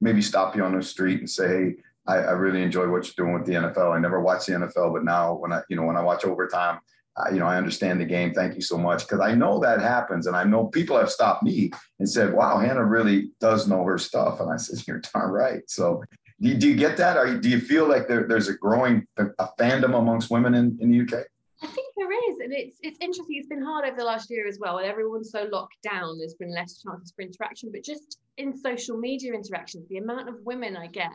maybe 0.00 0.20
stop 0.20 0.54
you 0.54 0.62
on 0.62 0.76
the 0.76 0.82
street 0.82 1.20
and 1.20 1.30
say, 1.30 1.48
hey, 1.48 1.74
I, 2.06 2.16
I, 2.16 2.30
really 2.32 2.62
enjoy 2.62 2.88
what 2.88 3.06
you're 3.06 3.24
doing 3.24 3.32
with 3.32 3.46
the 3.46 3.54
NFL. 3.54 3.96
I 3.96 3.98
never 3.98 4.20
watched 4.20 4.46
the 4.46 4.52
NFL, 4.52 4.92
but 4.92 5.04
now 5.04 5.34
when 5.34 5.52
I, 5.52 5.62
you 5.70 5.76
know, 5.76 5.84
when 5.84 5.96
I 5.96 6.02
watch 6.02 6.24
overtime, 6.24 6.80
uh, 7.16 7.30
you 7.32 7.38
know, 7.38 7.46
I 7.46 7.56
understand 7.56 8.00
the 8.00 8.04
game. 8.04 8.34
Thank 8.34 8.56
you 8.56 8.60
so 8.60 8.76
much. 8.76 9.06
Cause 9.06 9.20
I 9.20 9.34
know 9.34 9.58
that 9.60 9.80
happens. 9.80 10.26
And 10.26 10.36
I 10.36 10.44
know 10.44 10.66
people 10.66 10.98
have 10.98 11.10
stopped 11.10 11.42
me 11.42 11.70
and 11.98 12.08
said, 12.08 12.34
wow, 12.34 12.58
Hannah 12.58 12.84
really 12.84 13.30
does 13.40 13.66
know 13.66 13.84
her 13.84 13.98
stuff. 13.98 14.40
And 14.40 14.52
I 14.52 14.56
said, 14.56 14.86
you're 14.86 15.00
darn 15.14 15.30
right. 15.30 15.62
So 15.68 16.02
do 16.40 16.48
you, 16.48 16.54
do 16.56 16.68
you 16.68 16.76
get 16.76 16.96
that? 16.98 17.16
Or 17.16 17.38
do 17.38 17.48
you 17.48 17.60
feel 17.60 17.88
like 17.88 18.08
there, 18.08 18.26
there's 18.28 18.48
a 18.48 18.54
growing 18.54 19.06
a 19.16 19.48
fandom 19.58 19.96
amongst 19.98 20.30
women 20.30 20.54
in, 20.54 20.76
in 20.80 20.90
the 20.90 21.00
UK? 21.00 21.24
I 21.64 21.66
think 21.66 21.94
there 21.96 22.12
is, 22.12 22.40
and 22.40 22.52
it's 22.52 22.78
it's 22.82 22.98
interesting. 23.00 23.36
It's 23.38 23.48
been 23.48 23.62
hard 23.62 23.86
over 23.86 23.96
the 23.96 24.04
last 24.04 24.28
year 24.28 24.46
as 24.46 24.58
well, 24.60 24.76
and 24.76 24.86
everyone's 24.86 25.30
so 25.30 25.48
locked 25.50 25.78
down. 25.82 26.18
There's 26.18 26.34
been 26.34 26.52
less 26.52 26.82
chances 26.82 27.14
for 27.16 27.22
interaction, 27.22 27.70
but 27.72 27.82
just 27.82 28.18
in 28.36 28.54
social 28.54 28.98
media 28.98 29.32
interactions, 29.32 29.88
the 29.88 29.96
amount 29.96 30.28
of 30.28 30.34
women 30.44 30.76
I 30.76 30.88
get 30.88 31.12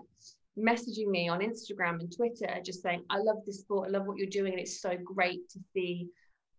messaging 0.57 1.07
me 1.07 1.29
on 1.29 1.41
Instagram 1.41 1.99
and 1.99 2.11
Twitter, 2.11 2.59
just 2.63 2.81
saying, 2.81 3.05
"I 3.11 3.19
love 3.19 3.45
this 3.45 3.59
sport. 3.59 3.89
I 3.89 3.91
love 3.91 4.07
what 4.07 4.17
you're 4.17 4.27
doing, 4.27 4.53
and 4.53 4.59
it's 4.59 4.81
so 4.81 4.97
great 4.97 5.47
to 5.49 5.59
see 5.71 6.07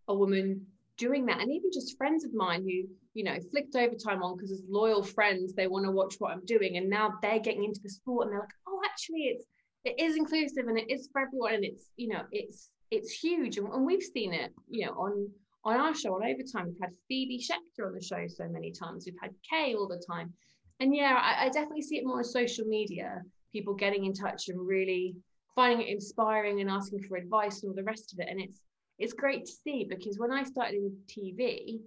a 0.07 0.15
woman 0.15 0.65
doing 0.95 1.25
that." 1.25 1.41
And 1.41 1.51
even 1.51 1.69
just 1.73 1.97
friends 1.97 2.23
of 2.23 2.33
mine 2.33 2.63
who 2.63 2.87
you 3.13 3.25
know 3.25 3.37
flicked 3.51 3.75
overtime 3.75 4.23
on 4.23 4.37
because 4.37 4.53
as 4.53 4.63
loyal 4.69 5.03
friends, 5.03 5.53
they 5.53 5.67
want 5.67 5.85
to 5.85 5.91
watch 5.91 6.15
what 6.19 6.31
I'm 6.31 6.45
doing, 6.45 6.77
and 6.77 6.89
now 6.89 7.19
they're 7.21 7.39
getting 7.39 7.65
into 7.65 7.81
the 7.83 7.89
sport, 7.89 8.27
and 8.27 8.31
they're 8.31 8.39
like, 8.39 8.55
"Oh, 8.67 8.79
actually, 8.85 9.23
it's." 9.23 9.45
It 9.83 9.99
is 9.99 10.15
inclusive 10.15 10.67
and 10.67 10.77
it 10.77 10.91
is 10.91 11.09
for 11.11 11.21
everyone, 11.23 11.55
and 11.55 11.65
it's 11.65 11.89
you 11.97 12.07
know 12.07 12.23
it's 12.31 12.69
it's 12.91 13.11
huge, 13.11 13.57
and, 13.57 13.67
and 13.67 13.85
we've 13.85 14.03
seen 14.03 14.33
it, 14.33 14.53
you 14.69 14.85
know, 14.85 14.93
on 14.93 15.29
on 15.63 15.77
our 15.77 15.93
show 15.93 16.15
on 16.15 16.23
overtime. 16.23 16.67
We've 16.67 16.81
had 16.81 16.91
Phoebe 17.07 17.39
Schechter 17.39 17.85
on 17.85 17.93
the 17.93 18.03
show 18.03 18.25
so 18.27 18.47
many 18.49 18.71
times. 18.71 19.05
We've 19.05 19.15
had 19.21 19.31
Kay 19.49 19.75
all 19.75 19.87
the 19.87 20.03
time, 20.05 20.33
and 20.79 20.93
yeah, 20.95 21.17
I, 21.19 21.45
I 21.45 21.49
definitely 21.49 21.83
see 21.83 21.97
it 21.97 22.05
more 22.05 22.17
on 22.17 22.23
social 22.23 22.65
media. 22.65 23.21
People 23.51 23.73
getting 23.73 24.05
in 24.05 24.13
touch 24.13 24.49
and 24.49 24.65
really 24.65 25.15
finding 25.55 25.87
it 25.87 25.91
inspiring 25.91 26.61
and 26.61 26.69
asking 26.69 27.03
for 27.03 27.17
advice 27.17 27.63
and 27.63 27.69
all 27.69 27.75
the 27.75 27.83
rest 27.83 28.13
of 28.13 28.19
it. 28.19 28.27
And 28.29 28.39
it's 28.39 28.61
it's 28.99 29.13
great 29.13 29.45
to 29.45 29.51
see 29.51 29.85
because 29.89 30.19
when 30.19 30.31
I 30.31 30.43
started 30.43 30.75
in 30.75 30.95
TV 31.07 31.79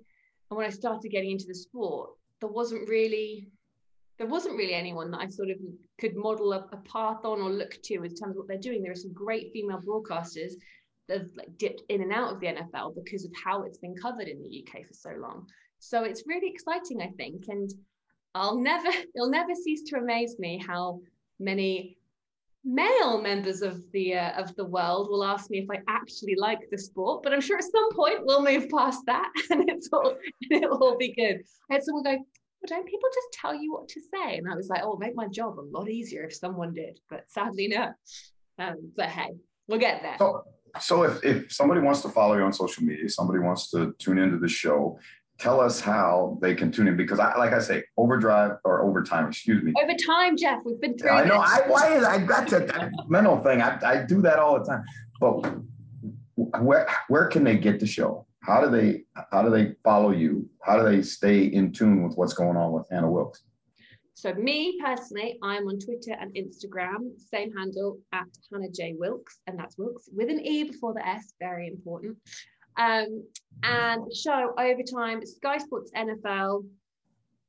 and 0.50 0.56
when 0.56 0.66
I 0.66 0.70
started 0.70 1.10
getting 1.10 1.30
into 1.30 1.46
the 1.46 1.54
sport, 1.54 2.10
there 2.40 2.50
wasn't 2.50 2.88
really 2.88 3.48
there 4.18 4.26
wasn't 4.26 4.56
really 4.56 4.74
anyone 4.74 5.10
that 5.10 5.20
I 5.20 5.28
sort 5.28 5.50
of 5.50 5.56
could 5.98 6.14
model 6.14 6.52
a, 6.52 6.66
a 6.72 6.76
path 6.92 7.24
on 7.24 7.40
or 7.40 7.50
look 7.50 7.76
to 7.82 7.94
in 7.94 8.14
terms 8.14 8.30
of 8.30 8.36
what 8.36 8.48
they're 8.48 8.58
doing. 8.58 8.82
There 8.82 8.92
are 8.92 8.96
some 8.96 9.12
great 9.12 9.52
female 9.52 9.80
broadcasters 9.80 10.52
have 11.08 11.28
like 11.36 11.56
dipped 11.58 11.82
in 11.88 12.02
and 12.02 12.12
out 12.12 12.32
of 12.32 12.40
the 12.40 12.46
NFL 12.46 12.94
because 12.94 13.24
of 13.24 13.32
how 13.42 13.62
it's 13.62 13.78
been 13.78 13.94
covered 13.94 14.28
in 14.28 14.42
the 14.42 14.64
UK 14.64 14.86
for 14.86 14.94
so 14.94 15.10
long. 15.18 15.46
So 15.78 16.04
it's 16.04 16.24
really 16.26 16.48
exciting, 16.48 17.02
I 17.02 17.08
think, 17.16 17.44
and 17.48 17.70
I'll 18.34 18.58
never 18.58 18.88
it'll 19.14 19.30
never 19.30 19.54
cease 19.54 19.82
to 19.90 19.96
amaze 19.96 20.38
me 20.38 20.62
how 20.64 21.00
many 21.38 21.98
male 22.64 23.20
members 23.20 23.60
of 23.60 23.82
the 23.92 24.14
uh, 24.14 24.42
of 24.42 24.54
the 24.56 24.64
world 24.64 25.08
will 25.10 25.22
ask 25.24 25.50
me 25.50 25.58
if 25.58 25.70
I 25.70 25.80
actually 25.88 26.34
like 26.36 26.60
the 26.70 26.78
sport, 26.78 27.22
but 27.22 27.32
I'm 27.32 27.40
sure 27.40 27.58
at 27.58 27.64
some 27.64 27.92
point 27.92 28.24
we'll 28.24 28.42
move 28.42 28.68
past 28.70 29.02
that 29.06 29.30
and 29.50 29.68
it's 29.68 29.88
all 29.92 30.16
it'll 30.50 30.82
all 30.82 30.96
be 30.96 31.12
good. 31.12 31.42
I 31.70 31.74
had 31.74 31.82
someone 31.82 32.04
go, 32.04 32.24
don't 32.66 32.86
people 32.86 33.08
just 33.14 33.28
tell 33.32 33.54
you 33.54 33.72
what 33.72 33.88
to 33.88 34.00
say? 34.00 34.38
And 34.38 34.50
I 34.50 34.56
was 34.56 34.68
like, 34.68 34.80
oh, 34.82 34.96
make 34.96 35.14
my 35.14 35.28
job 35.28 35.58
a 35.58 35.60
lot 35.60 35.90
easier 35.90 36.24
if 36.24 36.34
someone 36.34 36.72
did, 36.72 36.98
but 37.10 37.24
sadly 37.28 37.68
no. 37.68 37.92
Um, 38.58 38.92
but 38.96 39.06
hey, 39.06 39.30
we'll 39.68 39.78
get 39.78 40.02
there. 40.02 40.16
So 40.80 41.04
if, 41.04 41.22
if 41.24 41.52
somebody 41.52 41.80
wants 41.80 42.00
to 42.02 42.08
follow 42.08 42.36
you 42.36 42.42
on 42.42 42.52
social 42.52 42.82
media, 42.82 43.08
somebody 43.08 43.38
wants 43.38 43.70
to 43.70 43.94
tune 43.98 44.18
into 44.18 44.38
the 44.38 44.48
show, 44.48 44.98
tell 45.38 45.60
us 45.60 45.80
how 45.80 46.38
they 46.40 46.54
can 46.54 46.70
tune 46.70 46.88
in 46.88 46.96
because 46.96 47.18
I 47.18 47.36
like 47.36 47.52
I 47.52 47.58
say 47.58 47.84
overdrive 47.96 48.52
or 48.64 48.82
overtime, 48.82 49.28
excuse 49.28 49.62
me. 49.62 49.72
Over 49.80 49.94
time, 50.06 50.36
Jeff. 50.36 50.60
We've 50.64 50.80
been 50.80 50.96
through. 50.96 51.10
I 51.10 51.24
know. 51.24 51.36
I 51.36 51.62
why 51.66 51.96
is 51.96 52.04
I 52.04 52.18
got 52.18 52.48
that 52.48 52.90
mental 53.08 53.38
thing. 53.38 53.62
I, 53.62 53.78
I 53.84 54.02
do 54.02 54.20
that 54.22 54.38
all 54.38 54.58
the 54.58 54.64
time. 54.64 54.84
But 55.20 55.54
where 56.36 56.88
where 57.08 57.26
can 57.28 57.44
they 57.44 57.56
get 57.56 57.80
the 57.80 57.86
show? 57.86 58.26
How 58.40 58.60
do 58.60 58.70
they 58.70 59.04
how 59.32 59.42
do 59.42 59.50
they 59.50 59.74
follow 59.82 60.10
you? 60.10 60.48
How 60.62 60.76
do 60.76 60.84
they 60.84 61.02
stay 61.02 61.44
in 61.44 61.72
tune 61.72 62.02
with 62.06 62.16
what's 62.16 62.34
going 62.34 62.56
on 62.56 62.72
with 62.72 62.86
Hannah 62.90 63.10
Wilkes? 63.10 63.42
So 64.14 64.32
me 64.32 64.78
personally, 64.80 65.38
I'm 65.42 65.66
on 65.66 65.80
Twitter 65.80 66.16
and 66.18 66.32
Instagram, 66.34 67.18
same 67.18 67.52
handle 67.52 67.98
at 68.12 68.26
Hannah 68.50 68.70
J 68.70 68.94
Wilkes, 68.96 69.40
and 69.48 69.58
that's 69.58 69.76
Wilkes 69.76 70.08
with 70.14 70.30
an 70.30 70.40
E 70.40 70.62
before 70.62 70.94
the 70.94 71.06
S, 71.06 71.34
very 71.40 71.66
important. 71.66 72.16
Um, 72.76 73.24
and 73.64 74.14
show 74.14 74.54
overtime, 74.56 75.26
Sky 75.26 75.58
Sports 75.58 75.90
NFL, 75.96 76.64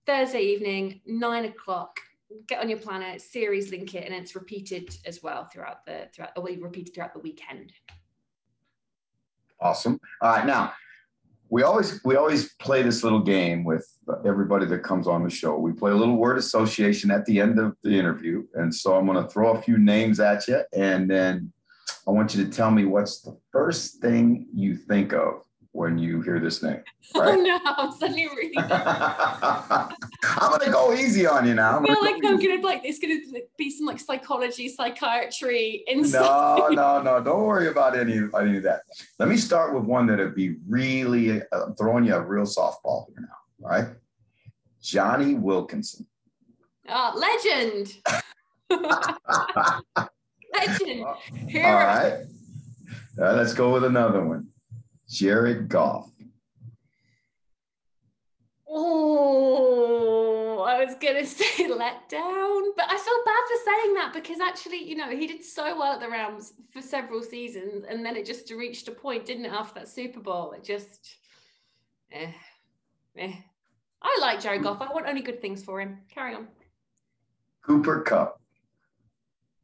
Thursday 0.07 0.41
evening, 0.41 1.01
nine 1.05 1.45
o'clock. 1.45 1.99
Get 2.47 2.61
on 2.61 2.69
your 2.69 2.79
planner, 2.79 3.19
series 3.19 3.69
link 3.69 3.93
it, 3.93 4.03
and 4.05 4.13
it's 4.13 4.35
repeated 4.35 4.89
as 5.05 5.21
well 5.21 5.45
throughout 5.45 5.85
the 5.85 6.09
throughout. 6.15 6.31
Or 6.35 6.43
we 6.43 6.57
repeated 6.57 6.95
throughout 6.95 7.13
the 7.13 7.19
weekend. 7.19 7.71
Awesome. 9.59 9.99
All 10.21 10.31
right, 10.31 10.45
now 10.45 10.73
we 11.55 11.63
always 11.63 12.01
we 12.03 12.17
always 12.17 12.53
play 12.55 12.81
this 12.81 13.01
little 13.01 13.21
game 13.21 13.63
with 13.63 13.87
everybody 14.25 14.65
that 14.65 14.79
comes 14.79 15.07
on 15.07 15.23
the 15.23 15.29
show. 15.29 15.57
We 15.57 15.71
play 15.71 15.91
a 15.91 15.95
little 15.95 16.17
word 16.17 16.37
association 16.37 17.11
at 17.11 17.25
the 17.25 17.39
end 17.39 17.59
of 17.59 17.77
the 17.81 17.97
interview, 17.97 18.45
and 18.55 18.75
so 18.75 18.93
I'm 18.93 19.05
going 19.05 19.23
to 19.23 19.29
throw 19.29 19.53
a 19.53 19.61
few 19.61 19.77
names 19.77 20.19
at 20.19 20.49
you, 20.49 20.63
and 20.73 21.09
then 21.09 21.53
I 22.05 22.11
want 22.11 22.35
you 22.35 22.43
to 22.43 22.51
tell 22.51 22.71
me 22.71 22.83
what's 22.83 23.21
the 23.21 23.37
first 23.53 24.01
thing 24.01 24.47
you 24.53 24.75
think 24.75 25.13
of 25.13 25.45
when 25.75 25.97
you 25.97 26.21
hear 26.21 26.39
this 26.39 26.63
name. 26.63 26.81
Oh, 27.13 27.21
right? 27.21 27.37
Oh 27.37 27.41
no, 27.41 27.59
I'm 27.63 27.91
suddenly 27.91 28.25
really. 28.25 28.57
I'm 28.57 29.89
gonna 30.33 30.71
go 30.71 30.91
easy 30.93 31.27
on 31.27 31.45
you 31.47 31.53
now. 31.53 31.79
i 31.79 31.85
feel 31.85 32.01
like 32.01 32.15
I'm 32.15 32.39
gonna 32.39 32.61
like 32.61 32.81
it's 32.83 32.97
gonna 32.97 33.19
be 33.57 33.69
some 33.69 33.85
like 33.85 33.99
psychology, 33.99 34.67
psychiatry 34.69 35.85
insight. 35.87 36.21
No, 36.23 36.67
no, 36.71 37.01
no. 37.03 37.23
Don't 37.23 37.43
worry 37.43 37.67
about 37.67 37.95
any, 37.97 38.13
any 38.17 38.57
of 38.57 38.63
that. 38.63 38.81
Let 39.19 39.29
me 39.29 39.37
start 39.37 39.75
with 39.75 39.83
one 39.83 40.07
that'd 40.07 40.33
be 40.33 40.55
really 40.67 41.43
uh, 41.43 41.73
throwing 41.77 42.05
you 42.05 42.15
a 42.15 42.21
real 42.21 42.43
softball 42.43 43.05
here 43.07 43.21
now. 43.21 43.63
All 43.63 43.69
right, 43.69 43.87
Jonny 44.81 45.35
Wilkinson. 45.35 46.07
Oh, 46.89 47.13
legend. 47.15 47.95
legend. 50.53 51.05
Hero. 51.47 51.67
All 51.67 51.75
right. 51.75 52.13
Uh, 53.21 53.33
let's 53.35 53.53
go 53.53 53.71
with 53.71 53.83
another 53.85 54.25
one. 54.25 54.47
Jared 55.09 55.69
Goff. 55.69 56.09
Oh, 58.67 60.65
I 60.67 60.83
was 60.83 60.95
gonna 60.95 61.25
say 61.25 61.67
let 61.67 62.09
down, 62.09 62.75
but 62.75 62.85
I 62.89 62.97
feel 62.97 63.23
bad 63.25 63.43
for 63.47 63.57
saying 63.65 63.93
that 63.93 64.11
because 64.13 64.39
actually, 64.39 64.83
you 64.83 64.95
know, 64.95 65.09
he 65.09 65.27
did 65.27 65.43
so 65.43 65.77
well 65.77 65.93
at 65.93 65.99
the 65.99 66.09
Rams 66.09 66.53
for 66.71 66.81
several 66.81 67.21
seasons, 67.21 67.85
and 67.87 68.05
then 68.05 68.15
it 68.15 68.25
just 68.25 68.51
reached 68.51 68.87
a 68.87 68.91
point, 68.91 69.25
didn't 69.25 69.45
it, 69.45 69.51
after 69.53 69.79
that 69.79 69.87
Super 69.87 70.19
Bowl? 70.19 70.51
It 70.53 70.63
just, 70.63 71.15
eh, 72.11 72.31
eh. 73.17 73.33
I 74.01 74.17
like 74.21 74.41
Jared 74.41 74.63
Goff. 74.63 74.81
I 74.81 74.91
want 74.93 75.07
only 75.07 75.21
good 75.21 75.41
things 75.41 75.63
for 75.63 75.81
him. 75.81 75.99
Carry 76.13 76.35
on. 76.35 76.47
Cooper 77.63 78.01
Kupp. 78.01 78.39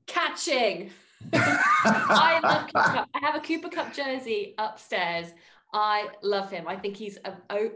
Catching. 0.07 0.89
I 1.33 2.39
love 2.43 2.67
Cooper 2.67 2.89
Kupp. 2.89 3.09
I 3.13 3.19
have 3.19 3.35
a 3.35 3.39
Cooper 3.39 3.69
Kupp 3.69 3.93
jersey 3.93 4.55
upstairs. 4.57 5.33
I 5.73 6.09
love 6.21 6.51
him. 6.51 6.67
I 6.67 6.75
think 6.75 6.97
he's 6.97 7.17
a, 7.25 7.33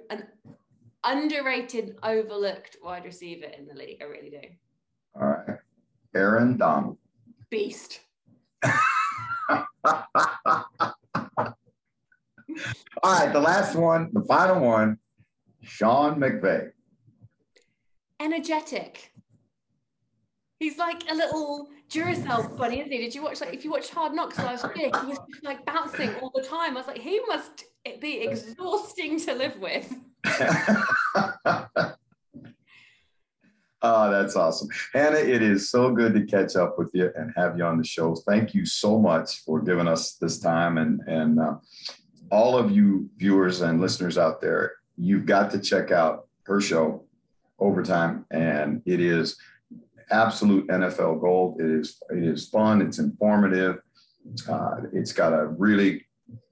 an 0.10 0.28
underrated, 1.04 1.98
overlooked 2.04 2.78
wide 2.84 3.06
receiver 3.06 3.46
in 3.46 3.68
the 3.68 3.74
league. 3.74 4.02
I 4.02 4.06
really 4.06 4.30
do. 4.30 4.42
All 5.16 5.28
right. 5.28 5.60
Aaron 6.14 6.58
Donald. 6.58 6.98
Beast. 7.50 8.02
All 13.04 13.20
right, 13.20 13.32
the 13.32 13.40
last 13.40 13.76
one, 13.76 14.10
the 14.14 14.24
final 14.24 14.60
one, 14.66 14.98
Sean 15.62 16.20
McVay. 16.20 16.72
Energetic. 18.20 19.12
He's 20.60 20.78
like 20.78 21.04
a 21.12 21.14
little 21.14 21.68
Duracell 21.90 22.58
bunny, 22.58 22.80
isn't 22.80 22.92
he? 22.92 22.98
Did 23.00 23.16
you 23.16 23.24
watch 23.24 23.42
like 23.42 23.54
if 23.54 23.64
you 23.64 23.72
watched 23.72 23.92
Hard 23.92 24.14
Knocks 24.14 24.38
last 24.38 24.66
year, 24.76 24.90
he 25.02 25.08
was 25.08 25.20
like 25.44 25.66
bouncing 25.66 26.14
all 26.16 26.32
the 26.34 26.42
time. 26.42 26.76
I 26.76 26.80
was 26.80 26.88
like, 26.88 26.98
he 26.98 27.20
must 27.28 27.66
be 28.00 28.22
exhausting 28.22 29.20
to 29.22 29.34
live 29.36 29.58
with. 29.60 29.94
Oh, 33.82 34.12
that's 34.12 34.36
awesome. 34.36 34.68
Hannah, 34.94 35.18
it 35.18 35.42
is 35.42 35.70
so 35.70 35.92
good 35.92 36.14
to 36.16 36.26
catch 36.26 36.56
up 36.56 36.78
with 36.80 36.90
you 36.94 37.12
and 37.16 37.32
have 37.36 37.58
you 37.58 37.64
on 37.64 37.78
the 37.78 37.84
show. 37.84 38.16
Thank 38.16 38.54
you 38.54 38.66
so 38.66 39.00
much 39.00 39.44
for 39.44 39.62
giving 39.62 39.88
us 39.88 40.14
this 40.14 40.40
time. 40.40 40.78
And, 40.80 41.02
and 41.08 41.40
uh, 41.40 41.56
all 42.32 42.58
of 42.58 42.72
you 42.72 43.10
viewers 43.18 43.62
and 43.62 43.80
listeners 43.80 44.18
out 44.18 44.42
there, 44.42 44.74
you've 44.98 45.26
got 45.26 45.52
to 45.52 45.60
check 45.60 45.92
out 45.92 46.28
her 46.44 46.60
show, 46.60 47.04
Overtime. 47.60 48.26
And 48.32 48.82
it 48.86 49.00
is 49.00 49.38
absolute 50.12 50.68
NFL 50.68 51.22
gold. 51.22 51.60
It 51.60 51.70
is, 51.70 52.02
it 52.10 52.24
is 52.24 52.50
fun, 52.50 52.82
it's 52.82 53.00
informative. 53.00 53.82
Uh, 54.50 54.78
it's 54.94 55.14
got 55.14 55.34
a 55.34 55.48
really 55.48 56.06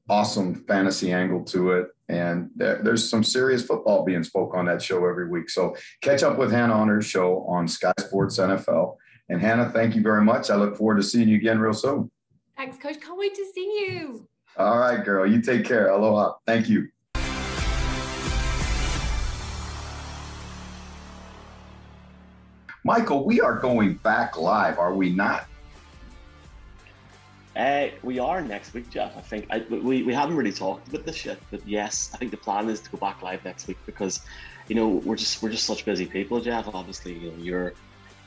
awesome 0.09 0.63
fantasy 0.65 1.11
angle 1.11 1.43
to 1.45 1.71
it. 1.71 1.87
And 2.09 2.49
there, 2.55 2.81
there's 2.83 3.09
some 3.09 3.23
serious 3.23 3.65
football 3.65 4.03
being 4.03 4.23
spoke 4.23 4.53
on 4.53 4.65
that 4.65 4.81
show 4.81 4.97
every 5.07 5.29
week. 5.29 5.49
So 5.49 5.75
catch 6.01 6.23
up 6.23 6.37
with 6.37 6.51
Hannah 6.51 6.73
on 6.73 6.87
her 6.89 7.01
show 7.01 7.45
on 7.47 7.67
Sky 7.67 7.93
Sports 7.99 8.37
NFL. 8.37 8.97
And 9.29 9.41
Hannah, 9.41 9.69
thank 9.69 9.95
you 9.95 10.01
very 10.01 10.23
much. 10.23 10.49
I 10.49 10.55
look 10.55 10.75
forward 10.77 10.97
to 10.97 11.03
seeing 11.03 11.29
you 11.29 11.37
again 11.37 11.59
real 11.59 11.73
soon. 11.73 12.11
Thanks, 12.57 12.77
Coach. 12.77 12.99
Can't 13.01 13.17
wait 13.17 13.33
to 13.35 13.45
see 13.53 13.85
you. 13.87 14.27
All 14.57 14.77
right, 14.77 15.03
girl. 15.03 15.25
You 15.25 15.41
take 15.41 15.65
care. 15.65 15.89
Aloha. 15.89 16.35
Thank 16.45 16.69
you. 16.69 16.89
Michael, 22.83 23.23
we 23.25 23.39
are 23.39 23.57
going 23.57 23.95
back 23.95 24.37
live, 24.37 24.77
are 24.77 24.93
we 24.93 25.09
not? 25.09 25.47
Uh, 27.55 27.87
we 28.01 28.19
are 28.19 28.41
next 28.41 28.73
week, 28.73 28.89
Jeff. 28.89 29.15
I 29.15 29.21
think 29.21 29.45
I, 29.49 29.59
we, 29.69 30.03
we 30.03 30.13
haven't 30.13 30.35
really 30.35 30.51
talked 30.51 30.87
about 30.89 31.05
this 31.05 31.23
yet, 31.23 31.37
but 31.51 31.65
yes, 31.67 32.11
I 32.13 32.17
think 32.17 32.31
the 32.31 32.37
plan 32.37 32.67
is 32.67 32.81
to 32.81 32.89
go 32.89 32.97
back 32.97 33.21
live 33.21 33.45
next 33.45 33.67
week 33.67 33.77
because, 33.85 34.21
you 34.67 34.75
know, 34.75 34.87
we're 34.87 35.15
just 35.15 35.41
we're 35.41 35.51
just 35.51 35.65
such 35.65 35.85
busy 35.85 36.05
people, 36.05 36.41
Jeff. 36.41 36.67
Obviously, 36.73 37.13
you 37.13 37.31
know, 37.31 37.37
you're 37.37 37.73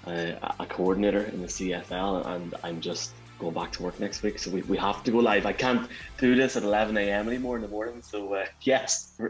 uh, 0.07 0.55
a 0.61 0.67
coordinator 0.67 1.23
in 1.23 1.43
the 1.43 1.49
CFL, 1.49 2.27
and 2.27 2.55
I'm 2.63 2.81
just 2.81 3.13
going 3.39 3.53
back 3.53 3.73
to 3.73 3.83
work 3.83 3.99
next 4.01 4.23
week, 4.23 4.39
so 4.39 4.51
we, 4.51 4.63
we 4.63 4.79
have 4.79 5.03
to 5.05 5.11
go 5.11 5.19
live. 5.19 5.45
I 5.45 5.53
can't 5.53 5.91
do 6.19 6.35
this 6.35 6.57
at 6.57 6.63
11 6.63 6.97
a.m. 6.97 7.29
anymore 7.29 7.57
in 7.57 7.63
the 7.63 7.69
morning, 7.69 8.01
so 8.03 8.33
uh, 8.35 8.47
yes. 8.63 9.21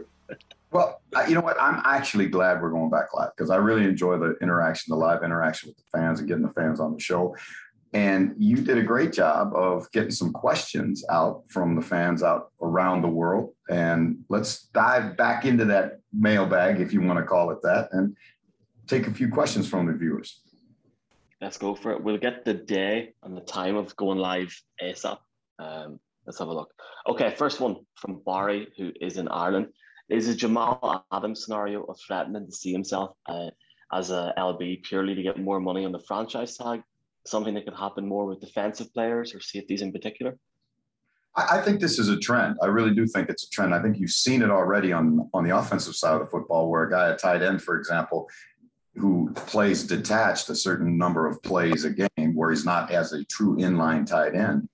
Well, 0.71 0.96
you 1.27 1.35
know 1.35 1.41
what? 1.41 1.59
I'm 1.59 1.81
actually 1.85 2.27
glad 2.27 2.61
we're 2.61 2.71
going 2.71 2.89
back 2.89 3.13
live 3.13 3.31
because 3.35 3.49
I 3.49 3.57
really 3.57 3.85
enjoy 3.85 4.17
the 4.17 4.35
interaction, 4.41 4.91
the 4.91 4.97
live 4.97 5.23
interaction 5.23 5.69
with 5.69 5.77
the 5.77 5.97
fans 5.97 6.19
and 6.19 6.27
getting 6.27 6.43
the 6.43 6.53
fans 6.53 6.79
on 6.79 6.93
the 6.93 6.99
show. 6.99 7.35
And 7.93 8.35
you 8.37 8.57
did 8.57 8.77
a 8.77 8.83
great 8.83 9.13
job 9.13 9.53
of 9.55 9.89
getting 9.91 10.11
some 10.11 10.33
questions 10.33 11.05
out 11.09 11.43
from 11.47 11.75
the 11.75 11.81
fans 11.81 12.21
out 12.21 12.51
around 12.61 13.01
the 13.01 13.07
world. 13.07 13.53
And 13.69 14.19
let's 14.29 14.63
dive 14.67 15.15
back 15.15 15.45
into 15.45 15.65
that 15.65 15.99
mailbag, 16.13 16.81
if 16.81 16.93
you 16.93 17.01
want 17.01 17.19
to 17.19 17.25
call 17.25 17.51
it 17.51 17.61
that, 17.63 17.89
and 17.93 18.15
take 18.87 19.07
a 19.07 19.13
few 19.13 19.29
questions 19.29 19.69
from 19.69 19.85
the 19.85 19.93
viewers. 19.93 20.41
Let's 21.39 21.57
go 21.57 21.75
for 21.75 21.91
it. 21.91 22.03
We'll 22.03 22.17
get 22.17 22.43
the 22.43 22.53
day 22.53 23.13
and 23.23 23.37
the 23.37 23.41
time 23.41 23.77
of 23.77 23.95
going 23.95 24.17
live 24.17 24.53
ASAP. 24.81 25.19
Um, 25.59 25.99
let's 26.25 26.39
have 26.39 26.47
a 26.47 26.53
look. 26.53 26.73
Okay, 27.07 27.33
first 27.35 27.59
one 27.59 27.77
from 27.95 28.21
Barry, 28.25 28.67
who 28.77 28.91
is 28.99 29.17
in 29.17 29.27
Ireland. 29.27 29.67
Is 30.09 30.29
a 30.29 30.35
Jamal 30.35 31.05
Adams 31.11 31.43
scenario 31.43 31.83
of 31.83 31.99
threatening 31.99 32.45
to 32.45 32.51
see 32.51 32.71
himself 32.71 33.17
uh, 33.25 33.49
as 33.91 34.09
a 34.09 34.33
LB 34.37 34.83
purely 34.83 35.15
to 35.15 35.21
get 35.21 35.39
more 35.39 35.59
money 35.59 35.83
on 35.85 35.91
the 35.91 35.99
franchise 35.99 36.55
tag 36.55 36.81
something 37.27 37.53
that 37.53 37.65
could 37.65 37.75
happen 37.75 38.07
more 38.07 38.25
with 38.25 38.39
defensive 38.39 38.93
players 38.93 39.35
or 39.35 39.41
safeties 39.41 39.81
in 39.81 39.91
particular? 39.91 40.37
I 41.35 41.61
think 41.61 41.79
this 41.79 41.99
is 41.99 42.09
a 42.09 42.17
trend. 42.17 42.57
I 42.63 42.65
really 42.65 42.95
do 42.95 43.05
think 43.05 43.29
it's 43.29 43.43
a 43.43 43.49
trend. 43.51 43.75
I 43.75 43.81
think 43.81 43.99
you've 43.99 44.09
seen 44.09 44.41
it 44.41 44.49
already 44.49 44.91
on 44.91 45.29
on 45.35 45.43
the 45.43 45.55
offensive 45.55 45.95
side 45.95 46.15
of 46.15 46.21
the 46.21 46.25
football, 46.25 46.67
where 46.67 46.85
a 46.85 46.89
guy 46.89 47.11
at 47.11 47.19
tight 47.19 47.43
end, 47.43 47.61
for 47.61 47.77
example, 47.77 48.27
who 48.95 49.31
plays 49.35 49.83
detached 49.83 50.49
a 50.49 50.55
certain 50.55 50.97
number 50.97 51.27
of 51.27 51.41
plays 51.43 51.85
a 51.85 51.91
game, 51.91 52.33
where 52.33 52.49
he's 52.49 52.65
not 52.65 52.89
as 52.89 53.13
a 53.13 53.23
true 53.25 53.55
inline 53.57 54.03
tight 54.03 54.33
end. 54.33 54.67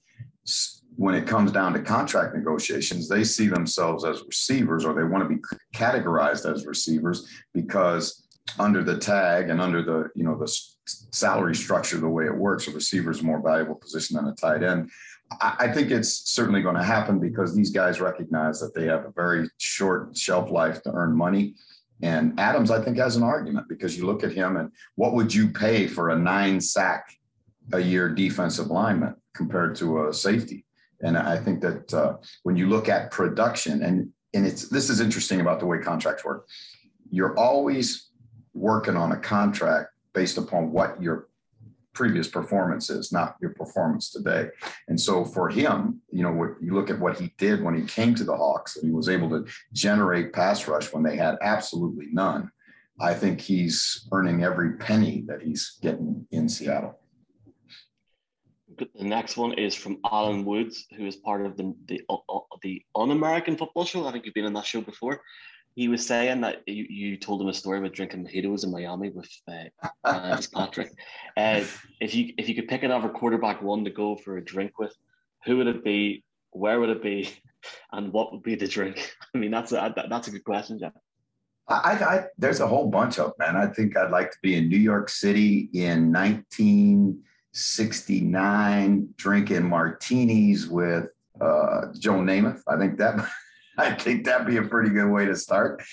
When 0.96 1.16
it 1.16 1.28
comes 1.28 1.52
down 1.52 1.74
to 1.74 1.82
contract 1.82 2.36
negotiations, 2.36 3.08
they 3.08 3.24
see 3.24 3.48
themselves 3.48 4.06
as 4.06 4.24
receivers, 4.26 4.86
or 4.86 4.94
they 4.94 5.04
want 5.04 5.28
to 5.28 5.36
be 5.36 5.42
categorized 5.76 6.52
as 6.52 6.66
receivers 6.66 7.28
because 7.54 8.28
under 8.60 8.84
the 8.84 8.98
tag 8.98 9.50
and 9.50 9.62
under 9.62 9.82
the 9.82 10.10
you 10.16 10.24
know 10.24 10.38
the 10.38 10.48
salary 10.86 11.56
structure 11.56 11.98
the 11.98 12.08
way 12.08 12.26
it 12.26 12.36
works, 12.36 12.68
a 12.68 12.72
receiver 12.72 13.12
is 13.12 13.22
a 13.22 13.24
more 13.24 13.42
valuable 13.42 13.76
position 13.76 14.18
than 14.18 14.28
a 14.28 14.36
tight 14.36 14.64
end. 14.64 14.90
I 15.42 15.68
think 15.72 15.90
it's 15.90 16.30
certainly 16.30 16.62
going 16.62 16.76
to 16.76 16.84
happen 16.84 17.20
because 17.20 17.56
these 17.56 17.72
guys 17.72 18.00
recognize 18.00 18.60
that 18.60 18.76
they 18.76 18.86
have 18.86 19.06
a 19.06 19.12
very 19.12 19.50
short 19.58 20.16
shelf 20.16 20.52
life 20.52 20.84
to 20.84 20.92
earn 20.92 21.16
money. 21.16 21.56
And 22.04 22.40
Adams, 22.40 22.70
I 22.70 22.84
think, 22.84 22.98
has 22.98 23.16
an 23.16 23.24
argument 23.24 23.68
because 23.70 23.98
you 23.98 24.06
look 24.06 24.24
at 24.24 24.34
him 24.34 24.58
and 24.58 24.70
what 24.96 25.14
would 25.14 25.34
you 25.34 25.48
pay 25.48 25.88
for 25.88 26.10
a 26.10 26.20
nine 26.20 26.60
sack 26.60 27.06
a 27.72 27.80
year 27.80 28.10
defensive 28.10 28.68
lineman 28.68 29.16
compared 29.34 29.76
to 29.78 30.08
a 30.08 30.14
safety? 30.14 30.66
And 31.04 31.18
I 31.18 31.38
think 31.38 31.62
that 31.62 31.94
uh, 31.94 32.18
when 32.44 32.56
you 32.56 32.70
look 32.70 32.90
at 32.90 33.12
production, 33.12 33.84
and 33.84 34.10
and 34.34 34.46
it's 34.46 34.70
this 34.70 34.90
is 34.90 35.00
interesting 35.00 35.42
about 35.42 35.60
the 35.60 35.66
way 35.66 35.78
contracts 35.78 36.26
work. 36.26 36.48
You're 37.10 37.38
always 37.38 38.10
working 38.54 38.98
on 38.98 39.12
a 39.12 39.18
contract 39.18 39.92
based 40.14 40.38
upon 40.38 40.72
what 40.72 41.02
your 41.02 41.28
previous 41.94 42.28
performance 42.28 42.90
is, 42.90 43.12
not 43.12 43.36
your 43.40 43.52
performance 43.52 44.10
today. 44.10 44.50
And 44.88 45.00
so 45.00 45.24
for 45.24 45.50
him, 45.50 46.02
you 46.12 46.24
know, 46.24 46.32
what 46.32 46.56
you 46.60 46.74
look 46.74 46.90
at 46.90 47.00
what 47.00 47.20
he 47.20 47.34
did 47.38 47.64
when 47.64 47.76
he 47.76 47.86
came 47.86 48.16
to 48.16 48.24
the 48.24 48.36
Hawks 48.36 48.78
and 48.78 48.86
he 48.86 48.92
was 48.92 49.10
able 49.10 49.30
to 49.30 49.46
generate 49.74 50.34
pass 50.34 50.68
rush 50.68 50.92
when 50.92 51.04
they 51.04 51.16
had 51.16 51.36
absolutely 51.42 52.08
none. 52.12 52.52
I 53.00 53.14
think 53.14 53.42
he's 53.42 54.08
earning 54.12 54.44
every 54.44 54.78
penny 54.78 55.24
that 55.28 55.42
he's 55.42 55.78
getting 55.82 56.26
in 56.32 56.50
Seattle. 56.50 57.00
The 58.96 59.04
next 59.04 59.38
one 59.38 59.54
is 59.54 59.76
from 59.76 60.00
Alan 60.10 60.46
Woods, 60.46 60.86
who 60.96 61.06
is 61.06 61.16
part 61.16 61.46
of 61.46 61.58
the 61.58 61.74
the, 61.86 62.02
uh, 62.10 62.18
uh 62.30 62.40
the 62.62 62.82
Un-American 62.96 63.58
Football 63.58 63.86
Show. 63.86 64.06
I 64.06 64.12
think 64.12 64.26
you've 64.26 64.34
been 64.34 64.46
on 64.46 64.54
that 64.54 64.66
show 64.66 64.82
before 64.82 65.22
he 65.76 65.88
was 65.88 66.06
saying 66.06 66.42
that 66.42 66.62
you, 66.68 66.86
you 66.90 67.18
told 67.18 67.42
him 67.42 67.48
a 67.48 67.54
story 67.54 67.80
about 67.80 67.94
drinking 67.94 68.26
mojitos 68.26 68.64
in 68.64 68.72
Miami 68.72 69.10
with 69.10 69.30
uh, 69.48 69.88
uh, 70.04 70.42
Patrick. 70.54 70.92
Uh, 71.36 71.64
if 72.00 72.14
you 72.14 72.32
if 72.38 72.48
you 72.48 72.54
could 72.54 72.68
pick 72.68 72.84
another 72.84 73.10
quarterback 73.10 73.60
one 73.60 73.84
to 73.84 73.90
go 73.90 74.16
for 74.16 74.38
a 74.38 74.46
drink 74.46 74.78
with, 74.78 74.94
who 75.46 75.58
would 75.58 75.66
it 75.66 75.84
be? 75.84 76.24
Where 76.52 76.80
would 76.80 76.90
it 76.90 77.02
be? 77.02 77.30
And 77.94 78.12
what 78.12 78.34
would 78.34 78.44
be 78.44 78.56
the 78.56 78.68
drink? 78.68 79.16
I 79.34 79.38
mean, 79.38 79.50
that's 79.50 79.72
a 79.72 79.94
that's 80.10 80.28
a 80.28 80.32
good 80.32 80.44
question, 80.44 80.78
Jeff. 80.80 80.92
I, 81.68 81.94
I 81.94 82.26
there's 82.38 82.60
a 82.60 82.68
whole 82.68 82.88
bunch 82.92 83.18
of 83.18 83.32
man. 83.40 83.56
I 83.56 83.68
think 83.68 83.98
I'd 83.98 84.12
like 84.12 84.30
to 84.32 84.38
be 84.44 84.56
in 84.56 84.68
New 84.70 84.78
York 84.78 85.10
City 85.10 85.70
in 85.74 86.12
1969, 87.54 89.14
drinking 89.16 89.70
martinis 89.70 90.68
with 90.68 91.06
uh, 91.40 91.86
Joe 92.00 92.14
Namath. 92.16 92.64
I 92.68 92.78
think 92.80 92.98
that 92.98 93.30
I 93.78 93.92
think 93.92 94.26
that'd 94.26 94.48
be 94.48 94.58
a 94.58 94.64
pretty 94.64 94.90
good 94.90 95.10
way 95.10 95.26
to 95.26 95.36
start. 95.36 95.84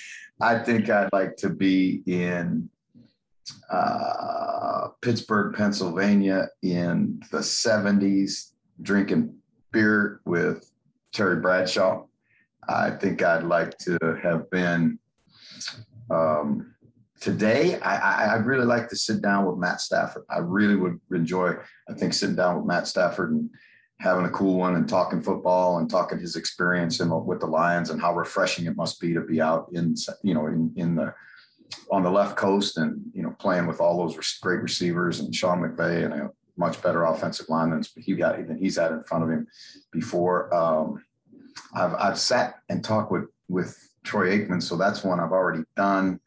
I 0.40 0.58
think 0.58 0.88
I'd 0.88 1.12
like 1.12 1.36
to 1.36 1.50
be 1.50 2.02
in 2.06 2.70
uh, 3.70 4.88
Pittsburgh, 5.02 5.54
Pennsylvania 5.54 6.48
in 6.62 7.20
the 7.30 7.38
70s, 7.38 8.52
drinking 8.80 9.34
beer 9.70 10.22
with 10.24 10.70
Terry 11.12 11.40
Bradshaw. 11.40 12.06
I 12.68 12.90
think 12.90 13.22
I'd 13.22 13.44
like 13.44 13.76
to 13.78 13.98
have 14.22 14.50
been 14.50 14.98
um, 16.10 16.74
today. 17.20 17.78
I, 17.80 18.32
I 18.32 18.34
really 18.36 18.64
like 18.64 18.88
to 18.88 18.96
sit 18.96 19.22
down 19.22 19.46
with 19.46 19.58
Matt 19.58 19.80
Stafford. 19.80 20.24
I 20.30 20.38
really 20.38 20.76
would 20.76 20.98
enjoy, 21.12 21.54
I 21.88 21.94
think, 21.94 22.14
sitting 22.14 22.36
down 22.36 22.56
with 22.56 22.66
Matt 22.66 22.86
Stafford 22.86 23.32
and 23.32 23.50
having 24.00 24.24
a 24.24 24.30
cool 24.30 24.56
one 24.56 24.76
and 24.76 24.88
talking 24.88 25.20
football 25.20 25.78
and 25.78 25.88
talking 25.88 26.18
his 26.18 26.34
experience 26.34 27.00
in, 27.00 27.10
with 27.26 27.40
the 27.40 27.46
Lions 27.46 27.90
and 27.90 28.00
how 28.00 28.14
refreshing 28.14 28.64
it 28.64 28.76
must 28.76 28.98
be 28.98 29.12
to 29.12 29.20
be 29.20 29.40
out 29.40 29.68
in 29.74 29.94
you 30.22 30.32
know 30.32 30.46
in 30.46 30.72
in 30.76 30.94
the 30.94 31.14
on 31.92 32.02
the 32.02 32.10
left 32.10 32.34
coast 32.36 32.78
and 32.78 33.00
you 33.12 33.22
know 33.22 33.30
playing 33.38 33.66
with 33.66 33.80
all 33.80 33.98
those 33.98 34.38
great 34.40 34.62
receivers 34.62 35.20
and 35.20 35.34
Sean 35.34 35.60
McVay 35.60 36.04
and 36.04 36.14
a 36.14 36.30
much 36.56 36.82
better 36.82 37.04
offensive 37.04 37.48
lineman 37.48 37.82
he 37.96 38.14
got 38.14 38.36
than 38.46 38.58
he's 38.58 38.76
had 38.76 38.92
in 38.92 39.02
front 39.02 39.24
of 39.24 39.30
him 39.30 39.46
before. 39.92 40.52
Um, 40.54 41.04
I've 41.74 41.94
I've 41.94 42.18
sat 42.18 42.54
and 42.70 42.82
talked 42.82 43.12
with 43.12 43.28
with 43.48 43.76
Troy 44.02 44.30
Aikman, 44.30 44.62
so 44.62 44.76
that's 44.76 45.04
one 45.04 45.20
I've 45.20 45.32
already 45.32 45.64
done. 45.76 46.20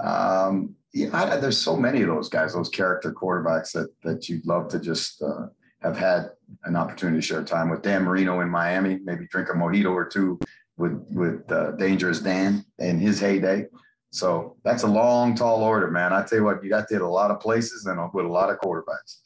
Um, 0.00 0.74
yeah, 0.92 1.08
I, 1.12 1.36
there's 1.36 1.58
so 1.58 1.76
many 1.76 2.02
of 2.02 2.08
those 2.08 2.28
guys, 2.28 2.54
those 2.54 2.68
character 2.68 3.12
quarterbacks 3.12 3.72
that 3.72 3.88
that 4.02 4.28
you'd 4.28 4.46
love 4.46 4.68
to 4.68 4.80
just 4.80 5.22
uh, 5.22 5.46
have 5.82 5.96
had 5.96 6.30
an 6.64 6.76
opportunity 6.76 7.18
to 7.18 7.22
share 7.22 7.44
time 7.44 7.70
with 7.70 7.82
Dan 7.82 8.02
Marino 8.02 8.40
in 8.40 8.48
Miami, 8.48 8.98
maybe 9.04 9.26
drink 9.30 9.48
a 9.48 9.52
mojito 9.52 9.92
or 9.92 10.04
two 10.04 10.38
with 10.76 11.04
with 11.10 11.50
uh, 11.52 11.72
Dangerous 11.72 12.20
Dan 12.20 12.64
in 12.78 12.98
his 12.98 13.20
heyday. 13.20 13.66
So 14.10 14.56
that's 14.64 14.82
a 14.82 14.88
long, 14.88 15.36
tall 15.36 15.62
order, 15.62 15.90
man. 15.90 16.12
I 16.12 16.24
tell 16.24 16.38
you 16.38 16.44
what, 16.44 16.64
you 16.64 16.70
got 16.70 16.88
to 16.88 16.94
hit 16.94 17.02
a 17.02 17.08
lot 17.08 17.30
of 17.30 17.40
places 17.40 17.86
and 17.86 18.00
with 18.12 18.26
a 18.26 18.28
lot 18.28 18.50
of 18.50 18.58
quarterbacks. 18.58 19.18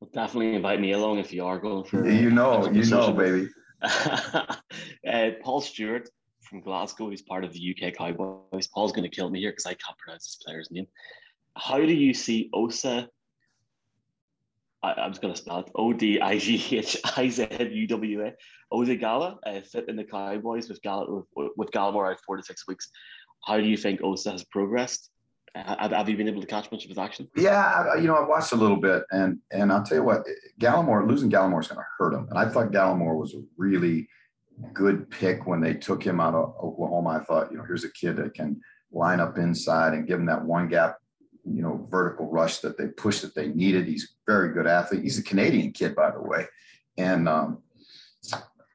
Well, 0.00 0.10
definitely 0.12 0.54
invite 0.54 0.80
me 0.80 0.92
along 0.92 1.18
if 1.18 1.32
you 1.32 1.44
are 1.44 1.58
going 1.58 1.84
for. 1.84 2.08
You 2.08 2.30
know, 2.30 2.70
you 2.70 2.84
know, 2.84 3.12
baby. 3.12 3.48
uh, 3.82 5.30
Paul 5.42 5.60
Stewart 5.60 6.08
from 6.46 6.60
Glasgow, 6.60 7.10
he's 7.10 7.22
part 7.22 7.44
of 7.44 7.52
the 7.52 7.76
UK 7.76 7.94
Cowboys. 7.94 8.68
Paul's 8.68 8.92
going 8.92 9.08
to 9.08 9.14
kill 9.14 9.30
me 9.30 9.40
here 9.40 9.50
because 9.50 9.66
I 9.66 9.74
can't 9.74 9.98
pronounce 9.98 10.24
this 10.24 10.38
player's 10.44 10.70
name. 10.70 10.86
How 11.56 11.78
do 11.78 11.92
you 11.92 12.14
see 12.14 12.50
Osa? 12.54 13.08
I, 14.82 15.04
am 15.04 15.10
just 15.10 15.22
going 15.22 15.34
to 15.34 15.40
spell 15.40 15.60
it 15.60 15.70
O 15.74 15.92
D 15.92 16.20
I 16.20 16.38
G 16.38 16.78
H 16.78 16.96
I 17.16 17.28
Z 17.28 17.48
U 17.72 17.86
W 17.86 18.26
A. 18.26 18.32
Ozigala 18.72 19.36
uh, 19.46 19.60
fit 19.60 19.88
in 19.88 19.96
the 19.96 20.04
Cowboys 20.04 20.68
with, 20.68 20.82
Gall- 20.82 21.26
with, 21.34 21.50
with 21.56 21.70
Gallimore 21.70 22.10
out 22.10 22.18
four 22.26 22.36
to 22.36 22.42
six 22.42 22.66
weeks. 22.68 22.90
How 23.44 23.58
do 23.58 23.64
you 23.64 23.76
think 23.76 24.02
Osa 24.02 24.32
has 24.32 24.44
progressed? 24.44 25.10
Have, 25.54 25.92
have 25.92 26.08
you 26.08 26.16
been 26.16 26.28
able 26.28 26.42
to 26.42 26.46
catch 26.46 26.70
much 26.70 26.84
of 26.84 26.90
his 26.90 26.98
action? 26.98 27.28
Yeah, 27.34 27.86
I, 27.94 27.96
you 27.96 28.06
know, 28.06 28.14
I 28.14 28.26
watched 28.26 28.52
a 28.52 28.56
little 28.56 28.76
bit, 28.76 29.04
and 29.10 29.38
and 29.50 29.72
I'll 29.72 29.82
tell 29.82 29.96
you 29.96 30.04
what, 30.04 30.22
Gallimore 30.60 31.08
losing 31.08 31.30
Gallimore 31.30 31.60
is 31.60 31.68
going 31.68 31.78
to 31.78 31.86
hurt 31.98 32.12
him. 32.12 32.26
And 32.28 32.38
I 32.38 32.48
thought 32.48 32.72
Gallimore 32.72 33.18
was 33.18 33.34
a 33.34 33.42
really 33.56 34.06
good 34.72 35.10
pick 35.10 35.46
when 35.46 35.60
they 35.60 35.74
took 35.74 36.02
him 36.02 36.20
out 36.20 36.34
of 36.34 36.54
Oklahoma. 36.62 37.10
I 37.10 37.24
thought, 37.24 37.50
you 37.50 37.58
know, 37.58 37.64
here's 37.64 37.84
a 37.84 37.92
kid 37.92 38.16
that 38.16 38.34
can 38.34 38.60
line 38.92 39.20
up 39.20 39.38
inside 39.38 39.94
and 39.94 40.06
give 40.06 40.18
him 40.18 40.26
that 40.26 40.44
one 40.44 40.68
gap, 40.68 40.98
you 41.44 41.62
know, 41.62 41.86
vertical 41.90 42.30
rush 42.30 42.58
that 42.58 42.78
they 42.78 42.88
push 42.88 43.20
that 43.20 43.34
they 43.34 43.48
needed. 43.48 43.86
He's 43.86 44.04
a 44.04 44.30
very 44.30 44.52
good 44.52 44.66
athlete. 44.66 45.02
He's 45.02 45.18
a 45.18 45.22
Canadian 45.22 45.72
kid, 45.72 45.94
by 45.94 46.10
the 46.10 46.22
way, 46.22 46.46
and 46.96 47.28
um, 47.28 47.58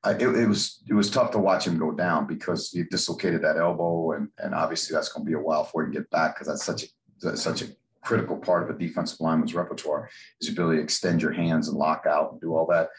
I, 0.03 0.11
it, 0.11 0.21
it, 0.21 0.47
was 0.47 0.81
it 0.89 0.93
was 0.93 1.09
tough 1.09 1.31
to 1.31 1.37
watch 1.37 1.67
him 1.67 1.77
go 1.77 1.91
down 1.91 2.25
because 2.25 2.71
he 2.71 2.83
dislocated 2.83 3.43
that 3.43 3.57
elbow, 3.57 4.13
and 4.13 4.29
and 4.39 4.55
obviously 4.55 4.95
that's 4.95 5.09
going 5.09 5.25
to 5.25 5.29
be 5.29 5.35
a 5.35 5.41
while 5.41 5.63
for 5.63 5.83
him 5.83 5.91
to 5.91 5.99
get 5.99 6.09
back 6.09 6.35
because 6.35 6.47
that's 6.47 6.65
such 6.65 6.85
a 7.23 7.37
such 7.37 7.61
a 7.61 7.67
critical 8.01 8.37
part 8.37 8.63
of 8.63 8.75
a 8.75 8.79
defensive 8.79 9.19
lineman's 9.19 9.53
repertoire 9.53 10.09
is 10.39 10.47
the 10.47 10.53
ability 10.53 10.77
to 10.77 10.83
extend 10.83 11.21
your 11.21 11.31
hands 11.31 11.67
and 11.67 11.77
lock 11.77 12.05
out 12.07 12.31
and 12.31 12.41
do 12.41 12.55
all 12.55 12.65
that. 12.67 12.89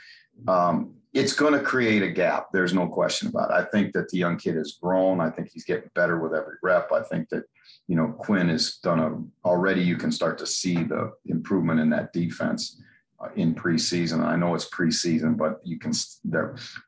Um, 0.49 0.95
it's 1.12 1.35
going 1.35 1.53
to 1.53 1.61
create 1.61 2.03
a 2.03 2.11
gap. 2.11 2.47
There's 2.53 2.73
no 2.73 2.87
question 2.87 3.29
about 3.29 3.51
it. 3.51 3.55
I 3.55 3.65
think 3.65 3.93
that 3.93 4.09
the 4.09 4.17
young 4.17 4.38
kid 4.38 4.57
has 4.57 4.79
grown. 4.83 5.21
I 5.21 5.29
think 5.29 5.51
he's 5.51 5.65
getting 5.65 5.91
better 5.95 6.19
with 6.19 6.33
every 6.33 6.57
rep. 6.62 6.91
I 6.91 7.03
think 7.03 7.29
that, 7.29 7.45
you 7.87 7.97
know, 7.97 8.09
Quinn 8.19 8.49
has 8.49 8.77
done 8.77 8.99
a, 8.99 9.47
already 9.47 9.83
you 9.83 9.97
can 9.97 10.11
start 10.11 10.38
to 10.38 10.47
see 10.47 10.83
the 10.83 11.12
improvement 11.27 11.81
in 11.81 11.91
that 11.91 12.15
defense 12.15 12.81
uh, 13.21 13.29
in 13.37 13.55
preseason. 13.55 14.25
I 14.25 14.37
know 14.37 14.55
it's 14.55 14.71
preseason, 14.71 15.37
but 15.37 15.61
you 15.65 15.79
can, 15.79 15.93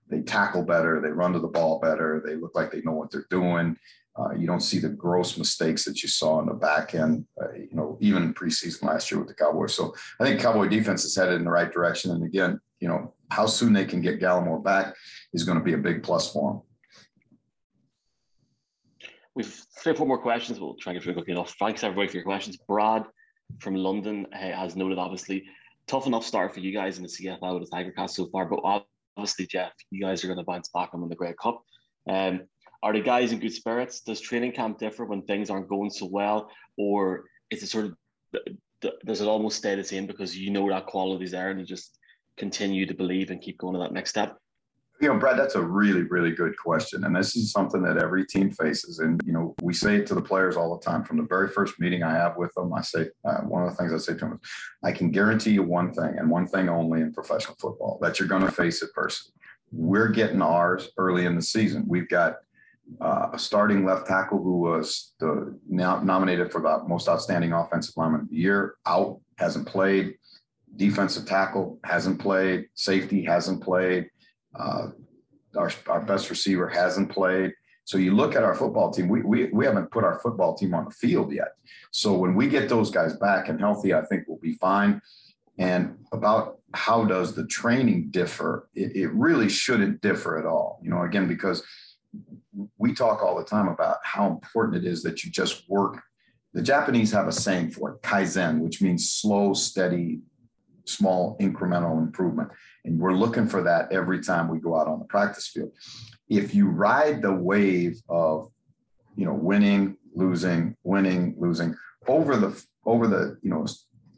they 0.08 0.22
tackle 0.22 0.62
better. 0.62 1.02
They 1.02 1.10
run 1.10 1.34
to 1.34 1.38
the 1.38 1.48
ball 1.48 1.78
better. 1.80 2.22
They 2.24 2.36
look 2.36 2.54
like 2.54 2.72
they 2.72 2.80
know 2.80 2.92
what 2.92 3.10
they're 3.10 3.26
doing. 3.28 3.76
Uh, 4.16 4.32
you 4.32 4.46
don't 4.46 4.60
see 4.60 4.78
the 4.78 4.88
gross 4.88 5.36
mistakes 5.36 5.84
that 5.84 6.02
you 6.02 6.08
saw 6.08 6.40
in 6.40 6.46
the 6.46 6.54
back 6.54 6.94
end, 6.94 7.26
uh, 7.42 7.52
you 7.52 7.72
know, 7.72 7.98
even 8.00 8.32
preseason 8.32 8.84
last 8.84 9.10
year 9.10 9.18
with 9.18 9.28
the 9.28 9.34
Cowboys. 9.34 9.74
So 9.74 9.92
I 10.20 10.24
think 10.24 10.40
Cowboy 10.40 10.68
defense 10.68 11.04
is 11.04 11.16
headed 11.16 11.34
in 11.34 11.44
the 11.44 11.50
right 11.50 11.72
direction. 11.72 12.12
And 12.12 12.24
again, 12.24 12.60
you 12.78 12.86
know, 12.86 13.12
how 13.30 13.46
soon 13.46 13.72
they 13.72 13.84
can 13.84 14.00
get 14.00 14.20
Gallimore 14.20 14.62
back 14.62 14.94
is 15.32 15.42
going 15.42 15.58
to 15.58 15.64
be 15.64 15.72
a 15.72 15.78
big 15.78 16.04
plus 16.04 16.32
for 16.32 16.52
them. 16.52 16.62
We've 19.34 19.64
three 19.82 19.92
or 19.92 19.96
four 19.96 20.06
more 20.06 20.22
questions. 20.22 20.60
We'll 20.60 20.74
try 20.74 20.92
and 20.92 21.00
get 21.00 21.04
through 21.04 21.14
quickly 21.14 21.32
enough. 21.32 21.56
Thanks 21.58 21.82
everybody 21.82 22.06
for 22.06 22.16
your 22.18 22.24
questions. 22.24 22.56
Brad 22.56 23.04
from 23.58 23.74
London 23.74 24.26
uh, 24.32 24.36
has 24.36 24.76
noted, 24.76 24.98
obviously, 24.98 25.44
tough 25.86 26.06
enough 26.06 26.24
start 26.24 26.54
for 26.54 26.60
you 26.60 26.72
guys 26.72 26.98
in 26.98 27.02
the 27.02 27.08
CFL 27.08 27.58
with 27.58 27.68
the 27.68 27.76
Tiger-Cats 27.76 28.16
so 28.16 28.26
far, 28.26 28.46
but 28.46 28.60
obviously, 29.16 29.46
Jeff, 29.46 29.72
you 29.90 30.00
guys 30.00 30.22
are 30.22 30.28
going 30.28 30.38
to 30.38 30.44
bounce 30.44 30.68
back 30.68 30.90
on 30.92 31.06
the 31.08 31.16
Grey 31.16 31.34
Cup. 31.40 31.62
Um, 32.08 32.42
are 32.84 32.92
the 32.92 33.00
guys 33.00 33.32
in 33.32 33.40
good 33.40 33.52
spirits? 33.52 34.00
Does 34.02 34.20
training 34.20 34.52
camp 34.52 34.78
differ 34.78 35.06
when 35.06 35.22
things 35.22 35.48
aren't 35.48 35.68
going 35.68 35.88
so 35.88 36.04
well, 36.04 36.50
or 36.76 37.24
is 37.50 37.62
it 37.62 37.68
sort 37.68 37.86
of 37.86 37.96
does 39.06 39.22
it 39.22 39.26
almost 39.26 39.56
stay 39.56 39.74
the 39.74 39.82
same 39.82 40.06
because 40.06 40.36
you 40.36 40.50
know 40.50 40.68
that 40.68 40.84
quality 40.84 41.24
is 41.24 41.30
there 41.30 41.48
and 41.48 41.58
you 41.58 41.64
just 41.64 41.98
continue 42.36 42.84
to 42.84 42.92
believe 42.92 43.30
and 43.30 43.40
keep 43.40 43.56
going 43.56 43.72
to 43.72 43.80
that 43.80 43.94
next 43.94 44.10
step? 44.10 44.36
You 45.00 45.08
know, 45.08 45.18
Brad, 45.18 45.38
that's 45.38 45.54
a 45.54 45.62
really, 45.62 46.02
really 46.02 46.30
good 46.30 46.56
question. 46.58 47.04
And 47.04 47.16
this 47.16 47.34
is 47.34 47.50
something 47.50 47.82
that 47.84 47.96
every 47.96 48.26
team 48.26 48.50
faces. 48.50 48.98
And, 48.98 49.20
you 49.24 49.32
know, 49.32 49.54
we 49.62 49.72
say 49.72 49.96
it 49.96 50.06
to 50.08 50.14
the 50.14 50.22
players 50.22 50.56
all 50.56 50.76
the 50.76 50.84
time. 50.84 51.04
From 51.04 51.16
the 51.16 51.24
very 51.24 51.48
first 51.48 51.80
meeting 51.80 52.02
I 52.02 52.12
have 52.12 52.36
with 52.36 52.52
them, 52.54 52.72
I 52.74 52.82
say, 52.82 53.08
uh, 53.24 53.38
one 53.38 53.64
of 53.64 53.70
the 53.70 53.76
things 53.76 53.92
I 53.94 53.98
say 53.98 54.12
to 54.12 54.18
them 54.18 54.40
is, 54.42 54.50
I 54.84 54.92
can 54.92 55.10
guarantee 55.10 55.52
you 55.52 55.62
one 55.62 55.92
thing 55.92 56.16
and 56.18 56.30
one 56.30 56.46
thing 56.46 56.68
only 56.68 57.00
in 57.00 57.14
professional 57.14 57.56
football 57.58 57.98
that 58.02 58.18
you're 58.18 58.28
going 58.28 58.44
to 58.44 58.52
face 58.52 58.82
adversity. 58.82 59.32
We're 59.72 60.08
getting 60.08 60.42
ours 60.42 60.90
early 60.98 61.24
in 61.24 61.34
the 61.34 61.42
season. 61.42 61.84
We've 61.88 62.08
got 62.08 62.36
uh, 63.00 63.28
a 63.32 63.38
starting 63.38 63.84
left 63.84 64.06
tackle 64.06 64.42
who 64.42 64.58
was 64.58 65.14
the 65.18 65.58
nominated 65.68 66.50
for 66.52 66.60
the 66.60 66.82
most 66.86 67.08
outstanding 67.08 67.52
offensive 67.52 67.96
lineman 67.96 68.22
of 68.22 68.30
the 68.30 68.36
year 68.36 68.74
out 68.86 69.20
hasn't 69.38 69.66
played. 69.66 70.14
Defensive 70.76 71.26
tackle 71.26 71.78
hasn't 71.84 72.20
played. 72.20 72.66
Safety 72.74 73.24
hasn't 73.24 73.62
played. 73.62 74.10
Uh, 74.54 74.88
our, 75.56 75.70
our 75.88 76.00
best 76.00 76.30
receiver 76.30 76.68
hasn't 76.68 77.10
played. 77.10 77.52
So 77.84 77.98
you 77.98 78.14
look 78.14 78.34
at 78.34 78.42
our 78.42 78.54
football 78.54 78.90
team 78.90 79.08
we, 79.08 79.22
we, 79.22 79.44
we 79.46 79.66
haven't 79.66 79.90
put 79.90 80.04
our 80.04 80.18
football 80.20 80.54
team 80.54 80.74
on 80.74 80.86
the 80.86 80.90
field 80.90 81.32
yet. 81.32 81.52
So 81.90 82.14
when 82.14 82.34
we 82.34 82.48
get 82.48 82.68
those 82.68 82.90
guys 82.90 83.14
back 83.16 83.48
and 83.48 83.60
healthy 83.60 83.94
i 83.94 84.02
think 84.04 84.24
we'll 84.26 84.38
be 84.38 84.54
fine. 84.54 85.00
And 85.58 85.98
about 86.12 86.58
how 86.72 87.04
does 87.04 87.34
the 87.34 87.46
training 87.46 88.08
differ 88.10 88.68
it, 88.74 88.96
it 88.96 89.12
really 89.12 89.48
shouldn't 89.48 90.00
differ 90.00 90.38
at 90.38 90.44
all 90.44 90.80
you 90.82 90.90
know 90.90 91.02
again 91.02 91.28
because 91.28 91.62
we 92.78 92.94
talk 92.94 93.22
all 93.22 93.36
the 93.36 93.44
time 93.44 93.68
about 93.68 93.98
how 94.02 94.26
important 94.28 94.84
it 94.84 94.88
is 94.88 95.02
that 95.02 95.24
you 95.24 95.30
just 95.30 95.68
work. 95.68 96.02
The 96.52 96.62
Japanese 96.62 97.12
have 97.12 97.26
a 97.26 97.32
saying 97.32 97.70
for 97.70 97.90
it, 97.90 98.02
kaizen, 98.02 98.60
which 98.60 98.80
means 98.80 99.10
slow, 99.10 99.54
steady, 99.54 100.20
small 100.86 101.36
incremental 101.40 101.98
improvement. 101.98 102.50
And 102.84 102.98
we're 102.98 103.14
looking 103.14 103.46
for 103.46 103.62
that 103.62 103.92
every 103.92 104.20
time 104.20 104.48
we 104.48 104.58
go 104.58 104.78
out 104.78 104.86
on 104.86 104.98
the 104.98 105.04
practice 105.06 105.48
field. 105.48 105.72
If 106.28 106.54
you 106.54 106.68
ride 106.68 107.22
the 107.22 107.32
wave 107.32 108.00
of, 108.08 108.50
you 109.16 109.24
know, 109.24 109.34
winning, 109.34 109.96
losing, 110.14 110.76
winning, 110.84 111.34
losing 111.38 111.74
over 112.06 112.36
the 112.36 112.64
over 112.86 113.06
the, 113.06 113.38
you 113.42 113.50
know, 113.50 113.66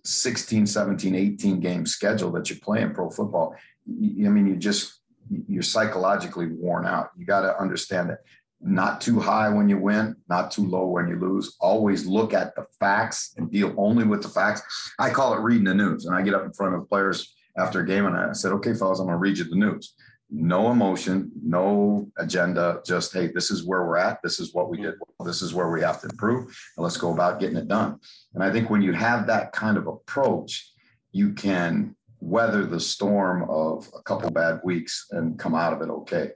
16, 0.04 0.66
17, 0.66 1.14
18 1.14 1.60
game 1.60 1.86
schedule 1.86 2.32
that 2.32 2.50
you 2.50 2.56
play 2.56 2.82
in 2.82 2.92
pro 2.92 3.10
football, 3.10 3.54
I 3.88 4.28
mean, 4.28 4.46
you 4.46 4.56
just 4.56 4.95
you're 5.48 5.62
psychologically 5.62 6.46
worn 6.46 6.86
out. 6.86 7.10
You 7.16 7.26
got 7.26 7.40
to 7.42 7.58
understand 7.60 8.10
that 8.10 8.18
not 8.60 9.00
too 9.00 9.20
high 9.20 9.48
when 9.48 9.68
you 9.68 9.78
win, 9.78 10.16
not 10.28 10.50
too 10.50 10.66
low 10.66 10.86
when 10.86 11.08
you 11.08 11.18
lose. 11.18 11.56
Always 11.60 12.06
look 12.06 12.32
at 12.32 12.54
the 12.56 12.66
facts 12.80 13.34
and 13.36 13.50
deal 13.50 13.74
only 13.76 14.04
with 14.04 14.22
the 14.22 14.28
facts. 14.28 14.62
I 14.98 15.10
call 15.10 15.34
it 15.34 15.40
reading 15.40 15.64
the 15.64 15.74
news. 15.74 16.06
And 16.06 16.14
I 16.14 16.22
get 16.22 16.34
up 16.34 16.44
in 16.44 16.52
front 16.52 16.74
of 16.74 16.88
players 16.88 17.34
after 17.56 17.80
a 17.80 17.86
game 17.86 18.06
and 18.06 18.16
I 18.16 18.32
said, 18.32 18.52
okay, 18.52 18.74
fellas, 18.74 18.98
I'm 18.98 19.06
going 19.06 19.14
to 19.14 19.18
read 19.18 19.38
you 19.38 19.44
the 19.44 19.56
news. 19.56 19.94
No 20.28 20.72
emotion, 20.72 21.30
no 21.40 22.10
agenda, 22.18 22.80
just, 22.84 23.12
hey, 23.12 23.28
this 23.32 23.50
is 23.50 23.64
where 23.64 23.84
we're 23.84 23.96
at. 23.96 24.20
This 24.22 24.40
is 24.40 24.52
what 24.52 24.68
we 24.68 24.78
did. 24.78 24.94
Mm. 25.20 25.26
This 25.26 25.40
is 25.40 25.54
where 25.54 25.70
we 25.70 25.80
have 25.82 26.00
to 26.00 26.08
improve. 26.08 26.44
And 26.76 26.84
let's 26.84 26.96
go 26.96 27.12
about 27.12 27.38
getting 27.38 27.56
it 27.56 27.68
done. 27.68 28.00
And 28.34 28.42
I 28.42 28.50
think 28.50 28.68
when 28.68 28.82
you 28.82 28.92
have 28.92 29.26
that 29.28 29.52
kind 29.52 29.76
of 29.76 29.86
approach, 29.86 30.72
you 31.12 31.32
can 31.32 31.95
weather 32.20 32.64
the 32.64 32.80
storm 32.80 33.48
of 33.48 33.88
a 33.94 34.02
couple 34.02 34.30
bad 34.30 34.60
weeks 34.64 35.06
and 35.10 35.38
come 35.38 35.54
out 35.54 35.72
of 35.72 35.82
it 35.82 35.90
okay. 35.90 36.30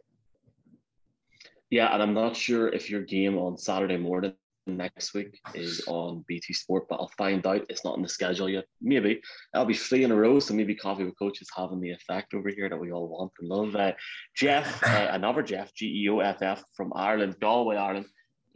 Yeah, 1.70 1.92
and 1.94 2.02
I'm 2.02 2.14
not 2.14 2.36
sure 2.36 2.68
if 2.68 2.90
your 2.90 3.02
game 3.02 3.38
on 3.38 3.56
Saturday 3.56 3.96
morning 3.96 4.34
next 4.66 5.14
week 5.14 5.40
is 5.54 5.82
on 5.86 6.24
BT 6.26 6.52
Sport, 6.52 6.86
but 6.88 6.96
I'll 6.96 7.12
find 7.16 7.46
out. 7.46 7.64
It's 7.68 7.84
not 7.84 7.96
in 7.96 8.02
the 8.02 8.08
schedule 8.08 8.48
yet. 8.48 8.64
Maybe 8.80 9.20
I'll 9.54 9.64
be 9.64 9.74
three 9.74 10.04
in 10.04 10.10
a 10.10 10.16
row, 10.16 10.40
so 10.40 10.54
maybe 10.54 10.74
Coffee 10.74 11.04
with 11.04 11.18
Coach 11.18 11.40
is 11.40 11.48
having 11.56 11.80
the 11.80 11.92
effect 11.92 12.34
over 12.34 12.48
here 12.48 12.68
that 12.68 12.78
we 12.78 12.92
all 12.92 13.08
want 13.08 13.32
and 13.40 13.48
love. 13.48 13.76
Uh, 13.76 13.92
Jeff, 14.36 14.82
uh, 14.82 15.08
another 15.10 15.42
Jeff, 15.42 15.72
G 15.74 16.04
E 16.04 16.08
O 16.10 16.20
F 16.20 16.42
F 16.42 16.62
from 16.76 16.92
Ireland, 16.94 17.36
Galway, 17.40 17.76
Ireland. 17.76 18.06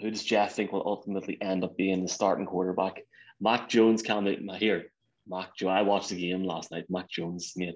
Who 0.01 0.11
does 0.11 0.25
Jeff 0.25 0.55
think 0.55 0.73
will 0.73 0.83
ultimately 0.85 1.41
end 1.41 1.65
up 1.65 1.77
being 1.77 2.03
the 2.03 2.09
starting 2.09 2.47
quarterback? 2.47 3.01
Mac 3.41 3.69
Jones 3.69 4.03
candidate 4.03 4.43
here. 4.57 4.87
Mac 5.29 5.57
Jones. 5.57 5.73
I 5.73 5.83
watched 5.83 6.11
the 6.11 6.17
game 6.17 6.45
last 6.45 6.71
night. 6.71 6.85
Mac 6.89 7.09
Jones 7.09 7.53
made 7.57 7.75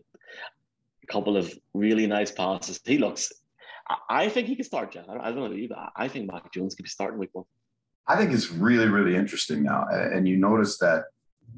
a 1.03 1.07
couple 1.07 1.37
of 1.37 1.53
really 1.75 2.07
nice 2.07 2.31
passes. 2.31 2.81
He 2.85 2.99
looks. 2.99 3.33
I 4.09 4.29
think 4.29 4.49
he 4.49 4.57
could 4.57 4.67
start, 4.67 4.93
Jeff. 4.93 5.09
I 5.09 5.31
don't 5.31 5.37
know 5.37 5.51
you, 5.51 5.69
but 5.69 5.79
I 5.97 6.09
think 6.09 6.31
Mac 6.31 6.53
Jones 6.53 6.75
could 6.75 6.83
be 6.83 6.91
starting 6.91 7.19
week 7.19 7.31
one. 7.33 7.47
I 8.07 8.17
think 8.17 8.33
it's 8.33 8.51
really, 8.51 8.89
really 8.89 9.17
interesting 9.17 9.63
now. 9.63 9.87
And 9.91 10.29
you 10.29 10.37
notice 10.37 10.79
that 10.79 11.05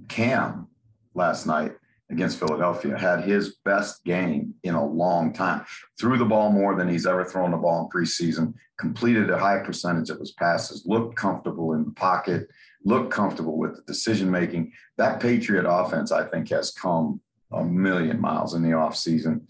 Cam 0.09 0.69
last 1.15 1.47
night 1.47 1.73
against 2.11 2.39
Philadelphia 2.39 2.99
had 2.99 3.25
his 3.25 3.57
best 3.65 4.05
game 4.05 4.55
in 4.65 4.75
a 4.75 4.85
long 4.85 5.33
time. 5.33 5.65
Threw 5.99 6.19
the 6.19 6.25
ball 6.25 6.51
more 6.51 6.75
than 6.75 6.89
he's 6.89 7.07
ever 7.07 7.25
thrown 7.25 7.53
the 7.53 7.57
ball 7.57 7.85
in 7.85 7.89
preseason, 7.89 8.55
completed 8.79 9.31
a 9.31 9.39
high 9.39 9.59
percentage 9.59 10.11
of 10.11 10.19
his 10.19 10.33
passes, 10.33 10.85
looked 10.87 11.17
comfortable 11.17 11.73
in 11.75 11.85
the 11.85 11.93
pocket, 11.93 12.49
look 12.85 13.11
comfortable 13.11 13.59
with 13.59 13.77
the 13.77 13.83
decision 13.83 14.31
making. 14.31 14.73
That 14.97 15.21
Patriot 15.21 15.67
offense, 15.69 16.13
I 16.13 16.27
think, 16.27 16.49
has 16.51 16.71
come 16.71 17.21
a 17.53 17.65
million 17.65 18.21
miles 18.21 18.55
in 18.55 18.63
the 18.63 18.71
offseason. 18.71 19.43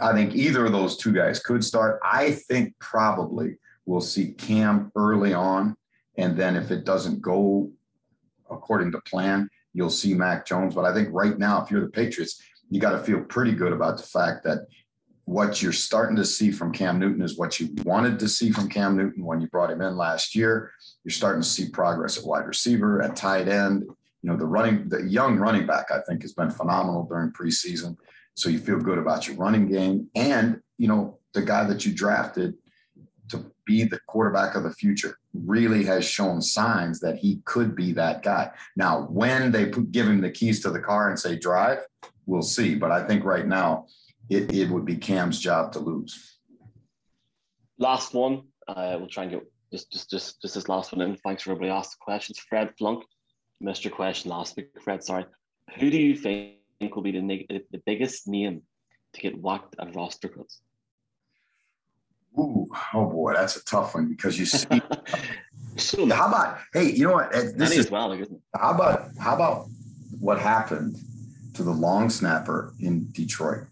I 0.00 0.12
think 0.12 0.34
either 0.34 0.66
of 0.66 0.72
those 0.72 0.96
two 0.96 1.12
guys 1.12 1.38
could 1.38 1.64
start. 1.64 2.00
I 2.02 2.32
think 2.32 2.74
probably 2.78 3.58
we'll 3.84 4.00
see 4.00 4.32
Cam 4.32 4.90
early 4.96 5.34
on 5.34 5.76
And 6.16 6.36
then 6.36 6.56
if 6.56 6.70
it 6.70 6.84
doesn't 6.84 7.22
go 7.22 7.70
according 8.50 8.92
to 8.92 9.00
plan, 9.02 9.48
you'll 9.72 9.90
see 9.90 10.14
Mac 10.14 10.46
Jones. 10.46 10.74
But 10.74 10.84
I 10.84 10.94
think 10.94 11.08
right 11.12 11.38
now, 11.38 11.62
if 11.62 11.70
you're 11.70 11.80
the 11.80 11.88
Patriots, 11.88 12.42
you 12.70 12.80
got 12.80 12.92
to 12.92 12.98
feel 12.98 13.22
pretty 13.22 13.52
good 13.52 13.72
about 13.72 13.96
the 13.96 14.02
fact 14.02 14.44
that 14.44 14.66
what 15.32 15.62
you're 15.62 15.72
starting 15.72 16.16
to 16.16 16.24
see 16.24 16.50
from 16.50 16.72
Cam 16.72 16.98
Newton 16.98 17.22
is 17.22 17.38
what 17.38 17.58
you 17.58 17.70
wanted 17.84 18.18
to 18.18 18.28
see 18.28 18.50
from 18.50 18.68
Cam 18.68 18.96
Newton 18.96 19.24
when 19.24 19.40
you 19.40 19.48
brought 19.48 19.70
him 19.70 19.80
in 19.80 19.96
last 19.96 20.34
year. 20.34 20.72
You're 21.04 21.12
starting 21.12 21.42
to 21.42 21.48
see 21.48 21.70
progress 21.70 22.18
at 22.18 22.24
wide 22.24 22.46
receiver, 22.46 23.02
at 23.02 23.16
tight 23.16 23.48
end. 23.48 23.84
You 24.22 24.30
know, 24.30 24.36
the 24.36 24.46
running, 24.46 24.88
the 24.88 25.02
young 25.02 25.36
running 25.36 25.66
back, 25.66 25.90
I 25.90 26.00
think, 26.06 26.22
has 26.22 26.32
been 26.34 26.50
phenomenal 26.50 27.04
during 27.04 27.32
preseason. 27.32 27.96
So 28.34 28.48
you 28.48 28.58
feel 28.58 28.78
good 28.78 28.98
about 28.98 29.26
your 29.26 29.36
running 29.36 29.66
game. 29.66 30.08
And, 30.14 30.60
you 30.78 30.88
know, 30.88 31.18
the 31.32 31.42
guy 31.42 31.64
that 31.64 31.84
you 31.84 31.94
drafted 31.94 32.54
to 33.30 33.44
be 33.64 33.84
the 33.84 34.00
quarterback 34.06 34.54
of 34.54 34.62
the 34.62 34.72
future 34.72 35.18
really 35.32 35.84
has 35.84 36.04
shown 36.04 36.42
signs 36.42 37.00
that 37.00 37.16
he 37.16 37.40
could 37.44 37.74
be 37.74 37.92
that 37.94 38.22
guy. 38.22 38.50
Now, 38.76 39.02
when 39.10 39.50
they 39.50 39.66
put, 39.66 39.92
give 39.92 40.06
him 40.06 40.20
the 40.20 40.30
keys 40.30 40.60
to 40.62 40.70
the 40.70 40.80
car 40.80 41.08
and 41.08 41.18
say 41.18 41.38
drive, 41.38 41.78
we'll 42.26 42.42
see. 42.42 42.74
But 42.74 42.92
I 42.92 43.06
think 43.06 43.24
right 43.24 43.46
now 43.46 43.86
it, 44.28 44.52
it 44.52 44.68
would 44.68 44.84
be 44.84 44.96
Cam's 44.96 45.38
job 45.38 45.72
to 45.72 45.78
lose. 45.78 46.38
Last 47.78 48.14
one. 48.14 48.44
Uh, 48.68 48.96
we'll 48.98 49.08
try 49.08 49.24
and 49.24 49.32
get 49.32 49.42
just 49.72 49.90
just 49.90 50.10
just 50.10 50.42
just 50.42 50.54
this 50.54 50.68
last 50.68 50.92
one 50.92 51.00
in. 51.00 51.16
Thanks 51.16 51.42
for 51.42 51.52
everybody 51.52 51.70
asked 51.70 51.92
the 51.92 51.96
questions. 52.00 52.38
Fred 52.38 52.70
Flunk, 52.78 53.04
missed 53.60 53.84
your 53.84 53.92
question 53.92 54.30
last 54.30 54.56
week. 54.56 54.68
Fred, 54.82 55.02
sorry. 55.02 55.24
Who 55.78 55.90
do 55.90 55.96
you 55.96 56.14
think 56.14 56.58
will 56.80 57.02
be 57.02 57.12
the 57.12 57.62
the 57.70 57.82
biggest 57.84 58.28
name 58.28 58.62
to 59.14 59.20
get 59.20 59.40
whacked 59.40 59.76
at 59.80 59.94
roster 59.96 60.28
cuts? 60.28 60.60
Ooh, 62.38 62.66
oh 62.94 63.06
boy, 63.06 63.34
that's 63.34 63.56
a 63.56 63.64
tough 63.64 63.94
one 63.94 64.08
because 64.08 64.38
you 64.38 64.46
see. 64.46 64.66
so 65.76 66.06
how 66.10 66.28
about 66.28 66.58
hey, 66.72 66.92
you 66.92 67.06
know 67.06 67.14
what? 67.14 67.32
This 67.32 67.76
is 67.76 67.90
well. 67.90 68.16
How 68.54 68.74
about 68.74 69.10
how 69.18 69.34
about 69.34 69.66
what 70.20 70.38
happened 70.38 70.96
to 71.54 71.62
the 71.62 71.70
long 71.70 72.08
snapper 72.08 72.72
in 72.78 73.10
Detroit? 73.12 73.66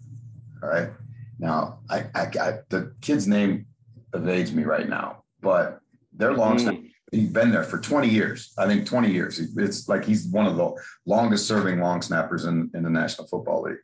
All 0.62 0.68
right. 0.68 0.90
Now, 1.38 1.80
I, 1.88 2.06
I, 2.14 2.22
I 2.40 2.58
the 2.68 2.94
kid's 3.00 3.26
name 3.26 3.66
evades 4.14 4.52
me 4.52 4.64
right 4.64 4.88
now, 4.88 5.24
but 5.40 5.80
they're 6.12 6.34
long. 6.34 6.58
Mm. 6.58 6.90
He's 7.12 7.28
been 7.28 7.50
there 7.50 7.64
for 7.64 7.78
20 7.78 8.08
years. 8.08 8.52
I 8.56 8.66
think 8.66 8.86
20 8.86 9.10
years. 9.10 9.40
It's 9.56 9.88
like 9.88 10.04
he's 10.04 10.26
one 10.26 10.46
of 10.46 10.56
the 10.56 10.72
longest 11.06 11.48
serving 11.48 11.80
long 11.80 12.02
snappers 12.02 12.44
in, 12.44 12.70
in 12.72 12.84
the 12.84 12.90
National 12.90 13.26
Football 13.26 13.62
League. 13.62 13.78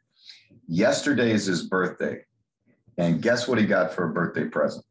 Yesterday 0.68 1.32
is 1.32 1.46
his 1.46 1.66
birthday. 1.68 2.20
And 2.98 3.20
guess 3.20 3.48
what 3.48 3.58
he 3.58 3.66
got 3.66 3.92
for 3.92 4.08
a 4.08 4.12
birthday 4.12 4.44
present? 4.44 4.84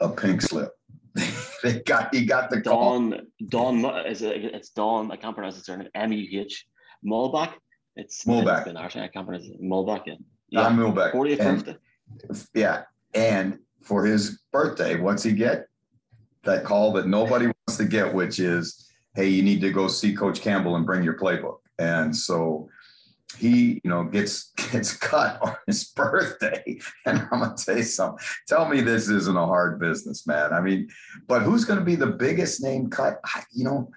A 0.00 0.08
pink 0.10 0.42
slip. 0.42 0.72
they 1.62 1.80
got 1.80 2.14
he 2.14 2.24
got 2.24 2.50
the 2.50 2.60
Don 2.60 3.10
call. 3.10 3.20
Don 3.48 4.06
is 4.06 4.22
it, 4.22 4.44
it's 4.44 4.70
Don. 4.70 5.10
I 5.10 5.16
can't 5.16 5.34
pronounce 5.34 5.56
his 5.56 5.64
surname. 5.64 5.88
M 5.94 6.12
U 6.12 6.40
H 6.40 6.66
Muhlbach. 7.04 7.52
It's 7.96 8.24
Muhlbach. 8.24 8.58
It's 8.58 8.64
been 8.64 8.76
I 8.76 8.88
can't 8.88 9.26
pronounce 9.26 9.46
it. 9.46 9.60
Muhlbach. 9.62 10.02
Yeah. 10.06 10.14
Yeah, 10.52 10.64
Don 10.64 10.76
Mulbeck. 10.76 11.12
40th 11.12 11.40
and, 11.40 11.64
birthday. 11.64 11.78
Yeah. 12.54 12.82
And 13.14 13.58
for 13.80 14.04
his 14.04 14.42
birthday, 14.52 15.00
what's 15.00 15.22
he 15.22 15.32
get? 15.32 15.66
That 16.44 16.64
call 16.64 16.92
that 16.92 17.06
nobody 17.06 17.46
wants 17.46 17.78
to 17.78 17.84
get, 17.84 18.12
which 18.12 18.38
is, 18.38 18.90
hey, 19.14 19.28
you 19.28 19.42
need 19.42 19.62
to 19.62 19.70
go 19.70 19.88
see 19.88 20.14
Coach 20.14 20.42
Campbell 20.42 20.76
and 20.76 20.84
bring 20.84 21.02
your 21.02 21.16
playbook. 21.18 21.58
And 21.78 22.14
so 22.14 22.68
he, 23.38 23.80
you 23.82 23.90
know, 23.90 24.04
gets 24.04 24.50
gets 24.72 24.94
cut 24.94 25.40
on 25.42 25.56
his 25.66 25.84
birthday. 25.84 26.78
And 27.06 27.26
I'm 27.32 27.40
gonna 27.40 27.54
tell 27.56 27.78
you 27.78 27.82
something. 27.82 28.24
Tell 28.46 28.68
me 28.68 28.82
this 28.82 29.08
isn't 29.08 29.36
a 29.36 29.46
hard 29.46 29.80
business, 29.80 30.26
man. 30.26 30.52
I 30.52 30.60
mean, 30.60 30.88
but 31.28 31.42
who's 31.42 31.64
gonna 31.64 31.80
be 31.80 31.94
the 31.94 32.08
biggest 32.08 32.62
name 32.62 32.90
cut? 32.90 33.20
I, 33.24 33.42
you 33.52 33.64
know, 33.64 33.90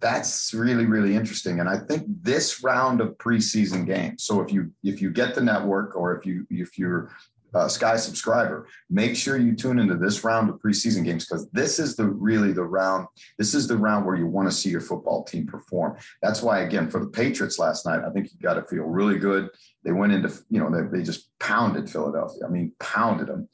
that's 0.00 0.52
really 0.54 0.86
really 0.86 1.14
interesting 1.14 1.60
and 1.60 1.68
i 1.68 1.76
think 1.76 2.04
this 2.22 2.62
round 2.62 3.00
of 3.00 3.16
preseason 3.18 3.86
games 3.86 4.24
so 4.24 4.40
if 4.40 4.52
you 4.52 4.70
if 4.82 5.00
you 5.00 5.10
get 5.10 5.34
the 5.34 5.40
network 5.40 5.94
or 5.96 6.16
if 6.16 6.24
you 6.26 6.46
if 6.50 6.78
you're 6.78 7.10
a 7.54 7.68
sky 7.68 7.96
subscriber 7.96 8.68
make 8.88 9.16
sure 9.16 9.36
you 9.36 9.54
tune 9.54 9.78
into 9.78 9.96
this 9.96 10.22
round 10.24 10.48
of 10.48 10.56
preseason 10.56 11.04
games 11.04 11.26
because 11.26 11.50
this 11.50 11.78
is 11.78 11.96
the 11.96 12.06
really 12.06 12.52
the 12.52 12.62
round 12.62 13.06
this 13.38 13.54
is 13.54 13.66
the 13.66 13.76
round 13.76 14.06
where 14.06 14.16
you 14.16 14.26
want 14.26 14.48
to 14.48 14.54
see 14.54 14.70
your 14.70 14.80
football 14.80 15.24
team 15.24 15.46
perform. 15.46 15.96
That's 16.22 16.42
why 16.42 16.60
again 16.60 16.88
for 16.88 17.00
the 17.00 17.08
patriots 17.10 17.58
last 17.58 17.86
night 17.86 18.02
i 18.06 18.10
think 18.10 18.30
you 18.32 18.38
got 18.40 18.54
to 18.54 18.62
feel 18.62 18.84
really 18.84 19.18
good. 19.18 19.48
They 19.84 19.92
went 19.92 20.12
into 20.12 20.32
you 20.48 20.60
know 20.60 20.70
they, 20.70 20.98
they 20.98 21.02
just 21.02 21.36
pounded 21.38 21.90
philadelphia 21.90 22.42
i 22.46 22.50
mean 22.50 22.72
pounded 22.78 23.28
them 23.28 23.48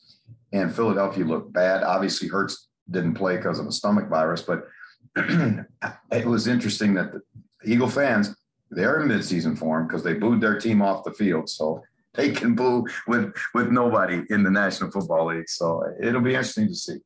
and 0.52 0.74
philadelphia 0.74 1.24
looked 1.24 1.52
bad. 1.52 1.82
Obviously 1.82 2.28
hurts 2.28 2.68
didn't 2.90 3.14
play 3.14 3.36
because 3.36 3.58
of 3.58 3.66
a 3.66 3.72
stomach 3.72 4.08
virus 4.08 4.42
but 4.42 4.64
it 5.16 6.26
was 6.26 6.46
interesting 6.46 6.94
that 6.94 7.12
the 7.12 7.20
Eagle 7.64 7.88
fans, 7.88 8.34
they're 8.70 9.00
in 9.00 9.08
midseason 9.08 9.56
form 9.56 9.86
because 9.86 10.02
they 10.02 10.14
booed 10.14 10.40
their 10.40 10.58
team 10.58 10.82
off 10.82 11.04
the 11.04 11.12
field. 11.12 11.48
So 11.48 11.82
they 12.14 12.30
can 12.30 12.54
boo 12.54 12.86
with, 13.06 13.34
with 13.54 13.70
nobody 13.70 14.22
in 14.30 14.42
the 14.42 14.50
National 14.50 14.90
Football 14.90 15.34
League. 15.34 15.48
So 15.48 15.82
it'll 16.02 16.20
be 16.20 16.30
interesting 16.30 16.68
to 16.68 16.74
see. 16.74 16.98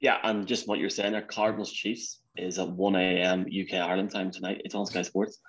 Yeah, 0.00 0.18
and 0.22 0.46
just 0.46 0.68
what 0.68 0.78
you're 0.78 0.90
saying 0.90 1.12
there, 1.12 1.22
Cardinals 1.22 1.72
Chiefs 1.72 2.20
is 2.36 2.58
at 2.58 2.68
1 2.68 2.96
a.m. 2.96 3.40
UK 3.42 3.74
Ireland 3.74 4.10
time 4.10 4.30
tonight. 4.30 4.60
It's 4.64 4.74
on 4.74 4.84
Sky 4.84 5.02
Sports. 5.02 5.40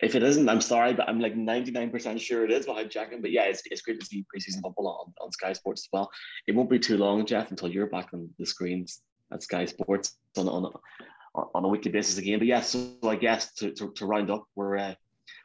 If 0.00 0.16
it 0.16 0.24
isn't, 0.24 0.48
I'm 0.48 0.60
sorry, 0.60 0.92
but 0.92 1.08
I'm 1.08 1.20
like 1.20 1.36
99% 1.36 2.20
sure 2.20 2.44
it 2.44 2.50
is 2.50 2.66
behind 2.66 2.90
checking. 2.90 3.20
But 3.20 3.30
yeah, 3.30 3.44
it's, 3.44 3.62
it's 3.66 3.82
great 3.82 4.00
to 4.00 4.06
see 4.06 4.24
preseason 4.24 4.60
football 4.60 5.06
on, 5.06 5.24
on 5.24 5.30
Sky 5.30 5.52
Sports 5.52 5.82
as 5.82 5.88
well. 5.92 6.10
It 6.48 6.54
won't 6.56 6.68
be 6.68 6.80
too 6.80 6.98
long, 6.98 7.24
Jeff, 7.26 7.50
until 7.50 7.68
you're 7.68 7.86
back 7.86 8.08
on 8.12 8.28
the 8.38 8.46
screens 8.46 9.02
at 9.32 9.42
Sky 9.42 9.64
Sports 9.66 10.16
on 10.36 10.48
on, 10.48 10.72
on 11.34 11.64
a 11.64 11.68
weekly 11.68 11.90
basis 11.90 12.18
again. 12.18 12.38
But 12.38 12.48
yeah, 12.48 12.60
so 12.60 12.92
I 13.04 13.16
guess 13.16 13.52
to, 13.54 13.72
to, 13.72 13.92
to 13.92 14.06
round 14.06 14.30
up, 14.30 14.44
we're 14.54 14.76
uh, 14.76 14.94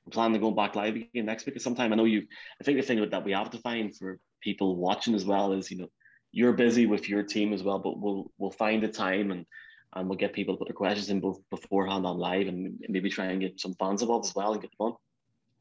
we're 0.05 0.11
planning 0.11 0.33
to 0.33 0.39
go 0.39 0.51
back 0.51 0.75
live 0.75 0.95
again 0.95 1.25
next 1.25 1.45
week 1.45 1.55
at 1.55 1.61
some 1.61 1.75
time. 1.75 1.93
I 1.93 1.95
know 1.95 2.05
you. 2.05 2.25
I 2.59 2.63
think 2.63 2.79
the 2.79 2.85
thing 2.85 3.09
that 3.09 3.25
we 3.25 3.31
have 3.31 3.51
to 3.51 3.59
find 3.59 3.95
for 3.95 4.19
people 4.41 4.75
watching 4.75 5.15
as 5.15 5.25
well 5.25 5.53
is 5.53 5.69
you 5.71 5.77
know 5.77 5.89
you're 6.31 6.53
busy 6.53 6.85
with 6.85 7.09
your 7.09 7.23
team 7.23 7.53
as 7.53 7.63
well, 7.63 7.79
but 7.79 7.99
we'll 7.99 8.31
we'll 8.37 8.51
find 8.51 8.83
a 8.83 8.87
time 8.87 9.31
and 9.31 9.45
and 9.95 10.07
we'll 10.07 10.17
get 10.17 10.33
people 10.33 10.53
to 10.53 10.59
put 10.59 10.67
their 10.67 10.75
questions 10.75 11.09
in 11.09 11.19
both 11.19 11.39
beforehand 11.49 12.05
on 12.05 12.17
live 12.17 12.47
and 12.47 12.79
maybe 12.87 13.09
try 13.09 13.25
and 13.25 13.41
get 13.41 13.59
some 13.59 13.73
fans 13.75 14.01
involved 14.01 14.25
as 14.25 14.35
well 14.35 14.53
and 14.53 14.61
get 14.61 14.73
fun. 14.77 14.93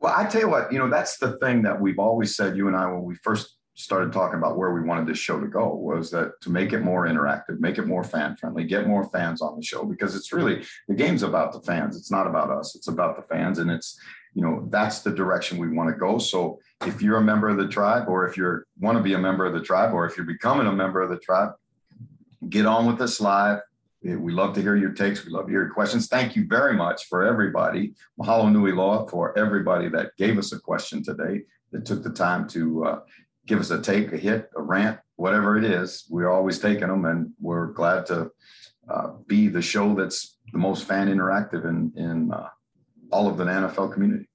Well, 0.00 0.14
I 0.16 0.26
tell 0.26 0.42
you 0.42 0.48
what, 0.48 0.72
you 0.72 0.78
know, 0.78 0.88
that's 0.88 1.16
the 1.18 1.38
thing 1.38 1.62
that 1.62 1.81
we've 1.81 1.98
always 1.98 2.37
said, 2.37 2.57
you 2.57 2.68
and 2.68 2.76
I, 2.76 2.87
when 2.90 3.02
we 3.02 3.16
first 3.16 3.58
started 3.79 4.12
talking 4.12 4.38
about 4.38 4.59
where 4.59 4.73
we 4.73 4.83
wanted 4.83 5.07
this 5.07 5.19
show 5.19 5.38
to 5.38 5.47
go 5.47 5.73
was 5.73 6.11
that 6.11 6.33
to 6.41 6.51
make 6.51 6.73
it 6.73 6.81
more 6.81 7.07
interactive, 7.07 7.61
make 7.61 7.79
it 7.79 7.87
more 7.87 8.03
fan 8.03 8.35
friendly, 8.35 8.64
get 8.64 8.88
more 8.88 9.09
fans 9.11 9.41
on 9.41 9.57
the 9.57 9.62
show 9.62 9.85
because 9.85 10.17
it's 10.17 10.33
really 10.33 10.64
the 10.88 10.95
game's 10.95 11.23
about 11.23 11.53
the 11.53 11.61
fans. 11.61 11.97
It's 11.97 12.11
not 12.11 12.27
about 12.27 12.51
us. 12.51 12.75
It's 12.75 12.88
about 12.88 13.14
the 13.14 13.23
fans, 13.23 13.61
and 13.61 13.71
it's 13.71 13.97
you 14.35 14.43
know 14.43 14.67
that's 14.69 15.01
the 15.01 15.12
direction 15.12 15.59
we 15.59 15.69
want 15.69 15.91
to 15.91 15.97
go. 15.97 16.19
So 16.19 16.59
if 16.87 17.01
you're 17.01 17.19
a 17.19 17.23
member 17.23 17.49
of 17.49 17.57
the 17.57 17.69
tribe, 17.69 18.09
or 18.09 18.27
if 18.27 18.37
you 18.37 18.64
want 18.81 18.99
to 18.99 19.03
be 19.03 19.14
a 19.14 19.19
member 19.19 19.47
of 19.47 19.53
the 19.53 19.62
tribe, 19.62 19.95
or 19.95 20.07
if 20.07 20.17
you're 20.17 20.27
becoming 20.27 20.67
a 20.67 20.73
member 20.73 21.01
of 21.01 21.11
the 21.11 21.19
tribe, 21.19 21.53
get 22.49 22.67
on 22.67 22.85
with 22.87 23.01
us 23.01 23.21
live. 23.21 23.61
We 24.03 24.33
love 24.33 24.55
to 24.55 24.61
hear 24.61 24.77
your 24.77 24.93
takes. 24.93 25.25
We 25.25 25.31
love 25.33 25.47
to 25.47 25.53
hear 25.53 25.62
your 25.62 25.75
questions. 25.75 26.09
Thank 26.09 26.35
you 26.35 26.47
very 26.49 26.75
much 26.75 27.07
for 27.07 27.25
everybody. 27.25 27.95
Mahalo 28.21 28.51
nui 28.51 28.73
loa 28.73 29.09
for 29.09 29.37
everybody 29.38 29.88
that 29.91 30.17
gave 30.17 30.37
us 30.38 30.53
a 30.53 30.59
question 30.59 31.03
today, 31.03 31.43
that 31.73 31.85
took 31.85 32.03
the 32.03 32.11
time 32.11 32.49
to 32.49 32.85
uh, 32.85 33.01
give 33.49 33.59
us 33.59 33.71
a 33.71 33.81
take, 33.81 34.13
a 34.13 34.17
hit, 34.17 34.51
a 34.55 34.63
rant, 34.63 35.01
whatever 35.17 35.57
it 35.57 35.65
is. 35.65 36.05
We're 36.09 36.31
always 36.31 36.61
taking 36.61 36.87
them, 36.87 37.07
and 37.07 37.33
we're 37.41 37.73
glad 37.73 38.07
to 38.07 38.31
uh, 38.89 39.13
be 39.27 39.49
the 39.49 39.63
show 39.63 39.95
that's 39.95 40.37
the 40.53 40.59
most 40.59 40.85
fan 40.85 41.09
interactive 41.09 41.69
in 41.69 41.93
in 41.97 42.31
uh, 42.33 42.49
all 43.11 43.27
of 43.27 43.39
the 43.39 43.45
NFL 43.45 43.93
community. 43.93 44.29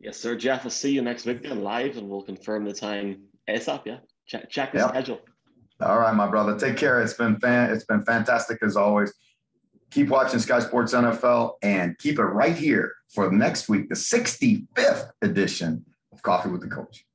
Yes, 0.00 0.16
sir, 0.16 0.36
Jeff. 0.36 0.64
I'll 0.64 0.70
see 0.70 0.92
you 0.92 1.02
next 1.02 1.26
weekend 1.26 1.62
live, 1.62 1.96
and 1.96 2.08
we'll 2.08 2.22
confirm 2.22 2.64
the 2.64 2.72
time 2.72 3.24
ASAP. 3.48 3.82
Yeah, 3.84 3.98
check 4.26 4.48
check 4.48 4.72
the 4.72 4.78
yep. 4.78 4.90
schedule. 4.90 5.20
All 5.80 5.98
right, 5.98 6.14
my 6.14 6.26
brother. 6.26 6.58
Take 6.58 6.76
care. 6.76 7.02
It's 7.02 7.14
been 7.14 7.38
fan. 7.40 7.70
It's 7.70 7.84
been 7.84 8.04
fantastic 8.04 8.62
as 8.62 8.76
always. 8.76 9.12
Keep 9.90 10.08
watching 10.08 10.38
Sky 10.38 10.60
Sports 10.60 10.92
NFL 10.92 11.54
and 11.62 11.96
keep 11.98 12.18
it 12.18 12.24
right 12.24 12.54
here 12.54 12.92
for 13.08 13.32
next 13.32 13.70
week, 13.70 13.88
the 13.88 13.94
65th 13.94 15.10
edition 15.22 15.84
of 16.12 16.20
Coffee 16.22 16.50
with 16.50 16.60
the 16.60 16.68
Coach. 16.68 17.06